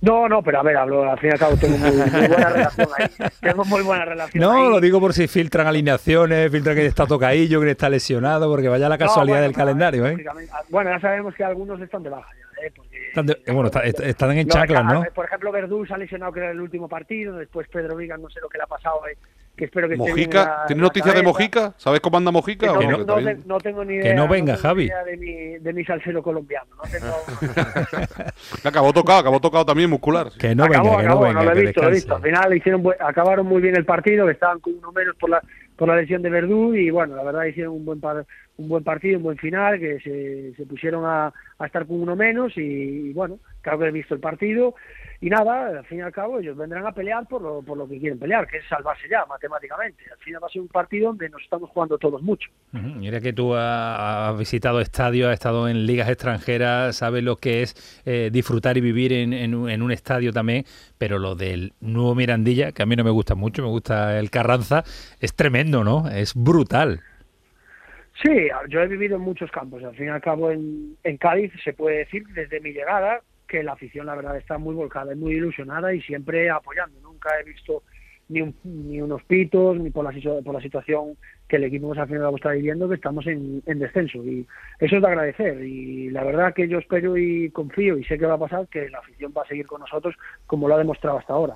No, 0.00 0.28
no, 0.28 0.42
pero 0.42 0.58
a 0.58 0.62
ver, 0.64 0.76
hablo, 0.76 1.08
al 1.08 1.20
fin 1.20 1.28
y 1.28 1.32
al 1.34 1.38
cabo 1.38 1.56
tengo 1.56 1.78
muy, 1.78 1.90
buena 1.90 2.48
relación 2.48 2.88
ahí. 2.98 3.06
Tengo 3.40 3.64
muy 3.64 3.82
buena 3.82 4.04
relación. 4.06 4.42
No, 4.42 4.70
lo 4.70 4.80
digo 4.80 4.98
por 4.98 5.12
si 5.12 5.28
filtran 5.28 5.68
alineaciones, 5.68 6.50
filtran 6.50 6.74
que 6.74 6.86
está 6.86 7.06
tocadillo, 7.06 7.60
que 7.60 7.70
está 7.70 7.88
lesionado, 7.88 8.50
porque 8.50 8.66
vaya 8.66 8.88
la 8.88 8.98
casualidad 8.98 9.42
del 9.42 9.52
calendario, 9.52 10.04
¿eh? 10.04 10.24
Bueno, 10.68 10.90
ya 10.90 10.98
sabemos 10.98 11.32
que 11.36 11.44
algunos 11.44 11.80
están 11.80 12.02
de 12.02 12.10
baja 12.10 12.28
ya, 12.36 12.47
¿eh? 13.08 13.12
Porque, 13.14 13.52
bueno, 13.52 13.70
están 13.82 14.32
en 14.32 14.48
chaclas, 14.48 14.84
¿no? 14.84 15.04
Por 15.14 15.26
ejemplo, 15.26 15.52
Verdú 15.52 15.86
se 15.86 15.94
ha 15.94 15.98
lesionado 15.98 16.32
que 16.32 16.40
era 16.40 16.50
el 16.50 16.60
último 16.60 16.88
partido, 16.88 17.36
después 17.36 17.68
Pedro 17.68 17.96
Vigas 17.96 18.20
no 18.20 18.28
sé 18.30 18.40
lo 18.40 18.48
que 18.48 18.58
le 18.58 18.64
ha 18.64 18.68
pasado, 18.68 19.00
¿eh? 19.10 19.16
que 19.58 19.64
espero 19.64 19.88
que 19.88 19.96
Mojica, 19.96 20.64
¿tienes 20.66 20.82
noticias 20.82 21.14
de 21.14 21.22
Mojica? 21.22 21.74
¿Sabes 21.76 22.00
cómo 22.00 22.16
anda 22.16 22.30
Mojica? 22.30 22.66
no, 22.66 23.20
no, 23.44 23.58
tengo 23.58 23.84
ni 23.84 23.94
idea, 23.94 24.04
que 24.04 24.14
no 24.14 24.28
venga, 24.28 24.56
Javi. 24.56 24.88
de, 25.04 25.16
mi, 25.16 25.58
de 25.58 25.72
mi 25.72 25.84
salsero 25.84 26.22
colombiano. 26.22 26.70
No 26.76 26.82
tengo... 26.90 28.28
acabó 28.64 28.92
tocado, 28.92 29.18
acabó 29.18 29.40
tocado 29.40 29.66
también 29.66 29.90
muscular. 29.90 30.30
Que 30.38 30.54
no 30.54 30.62
venga, 30.62 30.80
que 30.98 31.08
no 31.08 31.20
venga. 31.20 31.42
lo 31.42 31.52
he 31.52 31.60
visto, 31.60 31.82
lo 31.82 31.88
he 31.88 31.92
visto. 31.92 32.14
Al 32.14 32.22
final 32.22 32.56
hicieron, 32.56 32.84
acabaron 33.00 33.46
muy 33.46 33.60
bien 33.60 33.76
el 33.76 33.84
partido, 33.84 34.26
que 34.26 34.32
estaban 34.32 34.60
con 34.60 34.74
uno 34.74 34.92
menos 34.92 35.16
por 35.16 35.28
la, 35.28 35.42
por 35.76 35.88
la 35.88 35.96
lesión 35.96 36.22
de 36.22 36.30
Verdú 36.30 36.74
y 36.74 36.90
bueno, 36.90 37.16
la 37.16 37.24
verdad 37.24 37.44
hicieron 37.44 37.74
un 37.74 37.84
buen, 37.84 38.00
un 38.58 38.68
buen 38.68 38.84
partido, 38.84 39.16
un 39.16 39.24
buen 39.24 39.38
final, 39.38 39.78
que 39.78 40.00
se, 40.00 40.54
se 40.54 40.66
pusieron 40.66 41.04
a, 41.04 41.32
a, 41.58 41.66
estar 41.66 41.86
con 41.86 42.00
uno 42.00 42.14
menos 42.16 42.52
y, 42.56 43.12
bueno, 43.12 43.38
claro 43.62 43.78
que 43.78 43.86
he 43.86 43.92
visto 43.92 44.14
el 44.14 44.20
partido 44.20 44.74
y 45.20 45.30
nada, 45.30 45.78
al 45.78 45.84
fin 45.86 45.98
y 45.98 46.02
al 46.02 46.12
cabo 46.12 46.38
ellos 46.38 46.56
vendrán 46.56 46.86
a 46.86 46.92
pelear 46.92 47.26
por 47.26 47.42
lo, 47.42 47.60
por 47.62 47.76
lo 47.76 47.88
que 47.88 47.98
quieren 47.98 48.20
pelear, 48.20 48.46
que 48.46 48.58
es 48.58 48.64
salvarse 48.68 49.08
ya 49.10 49.26
matemáticamente. 49.26 50.04
Al 50.12 50.18
final 50.18 50.42
va 50.42 50.46
a 50.46 50.50
ser 50.50 50.62
un 50.62 50.68
partido 50.68 51.08
donde 51.08 51.28
nos 51.28 51.42
estamos 51.42 51.70
jugando 51.70 51.98
todos 51.98 52.22
mucho. 52.22 52.50
Mira 52.70 53.20
que 53.20 53.32
tú 53.32 53.52
has 53.54 54.38
visitado 54.38 54.80
estadios, 54.80 55.28
has 55.28 55.34
estado 55.34 55.68
en 55.68 55.86
ligas 55.86 56.08
extranjeras, 56.08 56.96
sabes 56.96 57.24
lo 57.24 57.36
que 57.36 57.62
es 57.62 58.02
eh, 58.06 58.30
disfrutar 58.32 58.76
y 58.76 58.80
vivir 58.80 59.12
en, 59.12 59.32
en, 59.32 59.82
un 59.82 59.90
estadio 59.90 60.32
también, 60.32 60.64
pero 60.98 61.18
lo 61.18 61.34
del 61.34 61.72
nuevo 61.80 62.14
Mirandilla, 62.14 62.70
que 62.70 62.84
a 62.84 62.86
mí 62.86 62.94
no 62.94 63.02
me 63.02 63.10
gusta 63.10 63.34
mucho, 63.34 63.62
me 63.62 63.68
gusta 63.68 64.20
el 64.20 64.30
Carranza, 64.30 64.84
es 65.18 65.34
tremendo, 65.34 65.82
¿no? 65.82 66.08
Es 66.08 66.34
brutal. 66.34 67.00
Sí, 68.22 68.48
yo 68.68 68.80
he 68.80 68.88
vivido 68.88 69.16
en 69.16 69.22
muchos 69.22 69.50
campos. 69.50 69.82
Al 69.84 69.94
fin 69.94 70.06
y 70.06 70.10
al 70.10 70.20
cabo, 70.20 70.50
en, 70.50 70.96
Cádiz 71.20 71.52
se 71.62 71.72
puede 71.72 71.98
decir 71.98 72.26
desde 72.28 72.60
mi 72.60 72.72
llegada 72.72 73.20
que 73.46 73.62
la 73.62 73.72
afición 73.72 74.06
la 74.06 74.16
verdad 74.16 74.36
está 74.36 74.58
muy 74.58 74.74
volcada, 74.74 75.12
es 75.12 75.18
muy 75.18 75.34
ilusionada 75.34 75.94
y 75.94 76.02
siempre 76.02 76.50
apoyando. 76.50 77.00
Nunca 77.00 77.30
he 77.38 77.44
visto 77.44 77.84
ni, 78.28 78.42
ni 78.64 79.00
unos 79.00 79.22
pitos, 79.22 79.78
ni 79.78 79.90
por 79.90 80.04
la, 80.04 80.42
por 80.42 80.52
la 80.52 80.60
situación 80.60 81.16
que 81.46 81.56
el 81.56 81.64
equipo 81.64 81.94
al 81.94 82.08
final 82.08 82.34
está 82.34 82.50
viviendo, 82.50 82.88
que 82.88 82.96
estamos 82.96 83.24
en, 83.28 83.62
en, 83.66 83.78
descenso. 83.78 84.18
Y 84.24 84.44
eso 84.80 84.96
es 84.96 85.02
de 85.02 85.08
agradecer. 85.08 85.62
Y 85.62 86.10
la 86.10 86.24
verdad 86.24 86.52
que 86.52 86.68
yo 86.68 86.78
espero 86.78 87.16
y 87.16 87.50
confío 87.50 87.96
y 87.96 88.04
sé 88.04 88.18
que 88.18 88.26
va 88.26 88.34
a 88.34 88.38
pasar, 88.38 88.66
que 88.66 88.90
la 88.90 88.98
afición 88.98 89.32
va 89.36 89.42
a 89.42 89.48
seguir 89.48 89.66
con 89.66 89.80
nosotros 89.80 90.16
como 90.46 90.66
lo 90.66 90.74
ha 90.74 90.78
demostrado 90.78 91.18
hasta 91.18 91.34
ahora. 91.34 91.54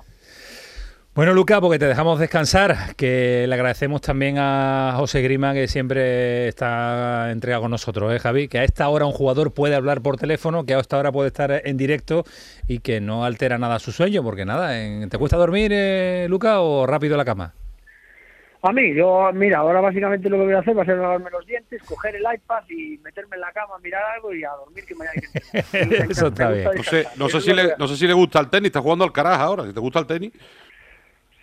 Bueno, 1.15 1.33
Luca, 1.33 1.61
porque 1.61 1.77
te 1.77 1.85
dejamos 1.85 2.19
descansar, 2.19 2.95
que 2.95 3.45
le 3.47 3.53
agradecemos 3.53 4.01
también 4.01 4.37
a 4.39 4.95
José 4.97 5.21
Grima, 5.21 5.53
que 5.53 5.67
siempre 5.67 6.47
está 6.47 7.29
entregado 7.29 7.61
con 7.61 7.69
nosotros, 7.69 8.11
¿eh, 8.11 8.17
Javi? 8.17 8.47
Que 8.47 8.57
a 8.57 8.63
esta 8.63 8.89
hora 8.89 9.05
un 9.05 9.11
jugador 9.11 9.53
puede 9.53 9.75
hablar 9.75 10.01
por 10.01 10.17
teléfono, 10.17 10.65
que 10.65 10.73
a 10.73 10.79
esta 10.79 10.97
hora 10.97 11.11
puede 11.11 11.27
estar 11.27 11.61
en 11.65 11.77
directo 11.77 12.23
y 12.67 12.79
que 12.79 12.99
no 12.99 13.25
altera 13.25 13.59
nada 13.59 13.77
su 13.77 13.91
sueño, 13.91 14.23
porque 14.23 14.43
nada, 14.43 14.71
¿te 15.07 15.17
cuesta 15.19 15.37
dormir, 15.37 15.69
eh, 15.71 16.25
Luca, 16.27 16.61
o 16.61 16.87
rápido 16.87 17.13
a 17.13 17.19
la 17.19 17.25
cama? 17.25 17.53
A 18.63 18.71
mí, 18.71 18.95
yo, 18.95 19.29
mira, 19.33 19.59
ahora 19.59 19.81
básicamente 19.81 20.27
lo 20.29 20.37
que 20.37 20.45
voy 20.45 20.53
a 20.53 20.59
hacer 20.59 20.75
va 20.75 20.81
a 20.81 20.85
ser 20.85 20.97
lavarme 20.97 21.29
los 21.29 21.45
dientes, 21.45 21.83
coger 21.83 22.15
el 22.15 22.23
iPad 22.23 22.63
y 22.69 22.97
meterme 23.03 23.35
en 23.35 23.41
la 23.41 23.51
cama, 23.51 23.77
mirar 23.83 24.01
algo 24.15 24.33
y 24.33 24.43
a 24.43 24.49
dormir 24.51 24.83
que 24.83 24.95
mañana 24.95 25.21
hay 25.51 25.61
que 25.89 26.11
Eso 26.11 26.27
está 26.27 26.49
bien. 26.49 26.69
No 26.75 26.83
sé, 26.83 27.05
no, 27.17 27.29
sé 27.29 27.41
si 27.41 27.53
le, 27.53 27.75
no 27.77 27.87
sé 27.87 27.97
si 27.97 28.07
le 28.07 28.13
gusta 28.13 28.39
el 28.39 28.49
tenis, 28.49 28.67
está 28.67 28.81
jugando 28.81 29.03
al 29.03 29.11
carajo 29.11 29.43
ahora, 29.43 29.65
si 29.67 29.73
te 29.73 29.79
gusta 29.79 29.99
el 29.99 30.07
tenis. 30.07 30.31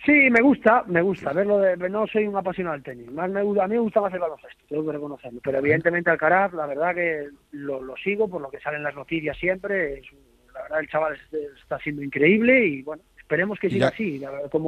Sí, 0.05 0.29
me 0.31 0.41
gusta, 0.41 0.83
me 0.87 1.01
gusta 1.01 1.31
verlo. 1.31 1.59
De, 1.59 1.77
no 1.89 2.07
soy 2.07 2.25
un 2.25 2.35
apasionado 2.35 2.73
del 2.73 2.83
tenis. 2.83 3.11
Más 3.11 3.29
me, 3.29 3.41
a 3.41 3.43
mí 3.43 3.75
me 3.75 3.79
gusta 3.79 4.01
más 4.01 4.13
el 4.13 4.19
baloncesto, 4.19 4.63
tengo 4.67 4.85
que 4.85 4.93
reconocerlo. 4.93 5.39
Pero 5.43 5.59
evidentemente 5.59 6.09
Alcaraz, 6.09 6.53
la 6.53 6.65
verdad 6.65 6.95
que 6.95 7.27
lo, 7.51 7.81
lo 7.81 7.95
sigo 7.97 8.27
por 8.27 8.41
lo 8.41 8.49
que 8.49 8.59
salen 8.59 8.81
las 8.81 8.95
noticias 8.95 9.37
siempre. 9.37 9.99
Es, 9.99 10.05
la 10.53 10.63
verdad 10.63 10.79
el 10.79 10.89
chaval 10.89 11.17
está 11.61 11.77
siendo 11.79 12.01
increíble 12.01 12.65
y 12.65 12.81
bueno, 12.81 13.03
esperemos 13.15 13.59
que 13.59 13.69
siga 13.69 13.89
así. 13.89 14.19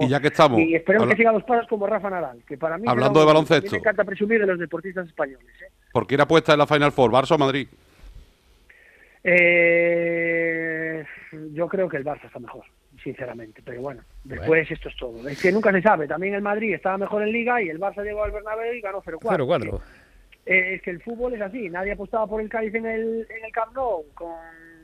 y 0.02 0.08
ya 0.08 0.20
que 0.20 0.28
estamos. 0.28 0.60
Y 0.60 0.76
esperemos 0.76 1.10
que 1.10 1.16
siga 1.16 1.32
los 1.32 1.44
pasos 1.44 1.68
como 1.68 1.88
Rafa 1.88 2.12
Nadal, 2.12 2.44
que 2.48 2.58
para 2.58 2.78
mí. 2.78 2.84
Hablando 2.88 3.20
de 3.20 3.26
baloncesto. 3.26 3.72
Me 3.72 3.78
encanta 3.80 4.04
presumir 4.04 4.40
de 4.40 4.48
los 4.48 4.60
deportistas 4.60 5.08
españoles. 5.08 5.50
¿eh? 5.62 5.72
¿Por 5.92 6.06
qué 6.06 6.14
era 6.14 6.28
puesta 6.28 6.54
en 6.54 6.60
la 6.60 6.68
Final 6.68 6.92
Four, 6.92 7.12
Barça 7.12 7.34
o 7.34 7.40
Madrid? 7.40 7.68
Eh, 9.24 11.04
yo 11.54 11.68
creo 11.68 11.90
que 11.90 11.98
el 11.98 12.06
Barça 12.06 12.26
está 12.26 12.38
mejor 12.40 12.66
sinceramente. 13.04 13.62
Pero 13.64 13.82
bueno, 13.82 14.04
después 14.24 14.70
esto 14.70 14.90
es 14.90 14.96
todo. 14.96 15.28
Es 15.28 15.42
que 15.42 15.52
nunca 15.52 15.72
se 15.72 15.82
sabe. 15.82 16.08
También 16.08 16.34
el 16.34 16.42
Madrid 16.42 16.74
estaba 16.74 16.98
mejor 16.98 17.24
en 17.24 17.32
Liga 17.32 17.62
y 17.62 17.70
el 17.70 17.80
Barça 17.80 18.04
llegó 18.04 18.24
al 18.24 18.32
Bernabéu 18.32 18.74
y 18.74 18.82
ganó 18.82 19.02
0-4. 19.02 19.82
Eh, 20.46 20.76
es 20.76 20.82
que 20.82 20.92
el 20.92 21.02
fútbol 21.02 21.34
es 21.34 21.42
así. 21.42 21.70
Nadie 21.70 21.94
apostaba 21.94 22.28
por 22.28 22.42
el 22.42 22.50
Cádiz 22.50 22.74
en 22.76 22.86
el, 22.86 23.28
en 23.30 23.46
el 23.46 23.52
Camp 23.52 23.74
Nou 23.74 24.06
con, 24.14 24.36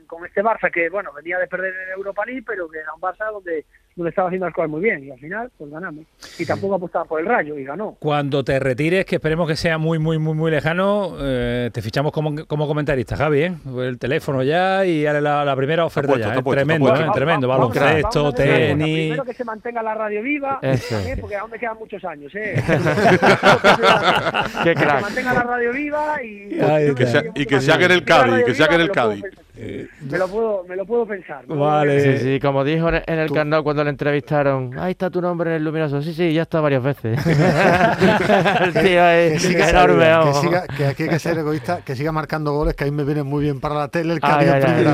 con 0.06 0.24
este 0.24 0.42
Barça 0.42 0.70
que, 0.70 0.88
bueno, 0.88 1.12
venía 1.12 1.38
de 1.38 1.46
perder 1.46 1.74
en 1.74 1.92
Europa 1.92 2.24
League, 2.26 2.44
pero 2.46 2.68
que 2.68 2.78
era 2.78 2.94
un 2.94 3.00
Barça 3.00 3.30
donde 3.30 3.64
donde 4.00 4.10
estaba 4.10 4.28
haciendo 4.28 4.46
las 4.46 4.54
cosas 4.54 4.70
muy 4.70 4.80
bien 4.80 5.04
y 5.04 5.10
al 5.10 5.18
final 5.18 5.50
pues 5.56 5.70
ganamos. 5.70 6.04
Y 6.38 6.46
tampoco 6.46 6.76
apostaba 6.76 7.04
por 7.04 7.20
el 7.20 7.26
Rayo 7.26 7.58
y 7.58 7.64
ganó. 7.64 7.96
Cuando 7.98 8.42
te 8.42 8.58
retires, 8.58 9.04
que 9.04 9.16
esperemos 9.16 9.46
que 9.46 9.56
sea 9.56 9.76
muy, 9.76 9.98
muy, 9.98 10.18
muy, 10.18 10.32
muy 10.34 10.50
lejano, 10.50 11.16
eh, 11.20 11.68
te 11.72 11.82
fichamos 11.82 12.12
como, 12.12 12.46
como 12.46 12.66
comentarista, 12.66 13.16
Javi, 13.16 13.42
¿eh? 13.42 13.52
El 13.78 13.98
teléfono 13.98 14.42
ya 14.42 14.86
y 14.86 15.04
la, 15.04 15.44
la 15.44 15.56
primera 15.56 15.84
oferta 15.84 16.18
ya. 16.18 16.34
¿eh? 16.34 16.42
tremendo, 16.42 16.94
¿eh? 16.94 17.08
tremendo. 17.12 17.46
Baloncesto, 17.46 18.32
tenis... 18.32 18.78
Primero 18.78 19.24
que 19.24 19.34
se 19.34 19.44
mantenga 19.44 19.82
la 19.82 19.94
radio 19.94 20.22
viva, 20.22 20.58
¿eh? 20.62 20.78
porque 21.20 21.36
aún 21.36 21.50
me 21.50 21.58
quedan 21.58 21.76
muchos 21.78 22.02
años, 22.04 22.34
¿eh? 22.34 22.54
que 24.64 24.74
se 24.74 24.86
mantenga 24.86 25.34
la 25.34 25.42
radio 25.42 25.72
viva 25.72 26.22
y... 26.22 26.48
que, 26.94 27.06
sea, 27.06 27.24
y 27.34 27.44
que 27.44 27.60
se 27.60 27.70
haga 27.70 27.84
en 27.84 27.92
el 27.92 28.04
Cádiz, 28.04 28.44
que 28.44 28.54
se 28.54 28.64
haga 28.64 28.76
en 28.76 28.80
el 28.80 28.90
Cádiz. 28.90 29.24
Me 29.60 30.16
lo 30.16 30.28
puedo, 30.28 30.64
me 30.66 30.76
lo 30.76 30.86
puedo 30.86 31.06
pensar. 31.06 31.44
Vale. 31.46 32.18
Sí, 32.18 32.24
sí, 32.24 32.40
como 32.40 32.64
dijo 32.64 32.88
en 32.88 33.18
el 33.18 33.30
canal 33.30 33.62
cuando 33.62 33.84
le 33.84 33.89
entrevistaron, 33.90 34.78
ahí 34.78 34.92
está 34.92 35.10
tu 35.10 35.20
nombre 35.20 35.50
en 35.50 35.56
el 35.56 35.64
luminoso. 35.64 36.00
Sí, 36.02 36.14
sí, 36.14 36.32
ya 36.32 36.42
está 36.42 36.60
varias 36.60 36.82
veces. 36.82 37.18
el 37.26 38.72
tío 38.72 39.08
es 39.08 39.46
que 39.46 39.68
enorme, 39.68 40.06
que, 40.24 40.34
siga, 40.34 40.66
que 40.66 40.86
aquí 40.86 41.02
hay 41.04 41.08
que 41.10 41.18
ser 41.18 41.38
egoísta, 41.38 41.82
que 41.84 41.94
siga 41.94 42.12
marcando 42.12 42.52
goles, 42.52 42.74
que 42.74 42.84
ahí 42.84 42.90
me 42.90 43.04
vienen 43.04 43.26
muy 43.26 43.44
bien 43.44 43.60
para 43.60 43.74
la 43.74 43.88
tele. 43.88 44.14
El 44.14 44.20
ay, 44.22 44.46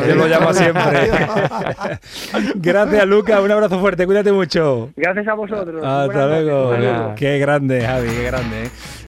Yo 0.09 0.15
lo 0.15 0.27
llamo 0.27 0.53
siempre. 0.53 1.11
Gracias, 2.57 3.07
Luca. 3.07 3.41
Un 3.41 3.51
abrazo 3.51 3.79
fuerte. 3.79 4.07
Cuídate 4.07 4.33
mucho. 4.33 4.91
Gracias 4.97 5.29
a 5.29 5.35
vosotros. 5.35 5.85
Hasta 5.85 6.27
luego. 6.27 7.15
Qué 7.17 7.39
grande, 7.39 7.83
Javi, 7.83 8.09
qué 8.09 8.23
grande. 8.25 8.65
¿eh? 8.65 8.71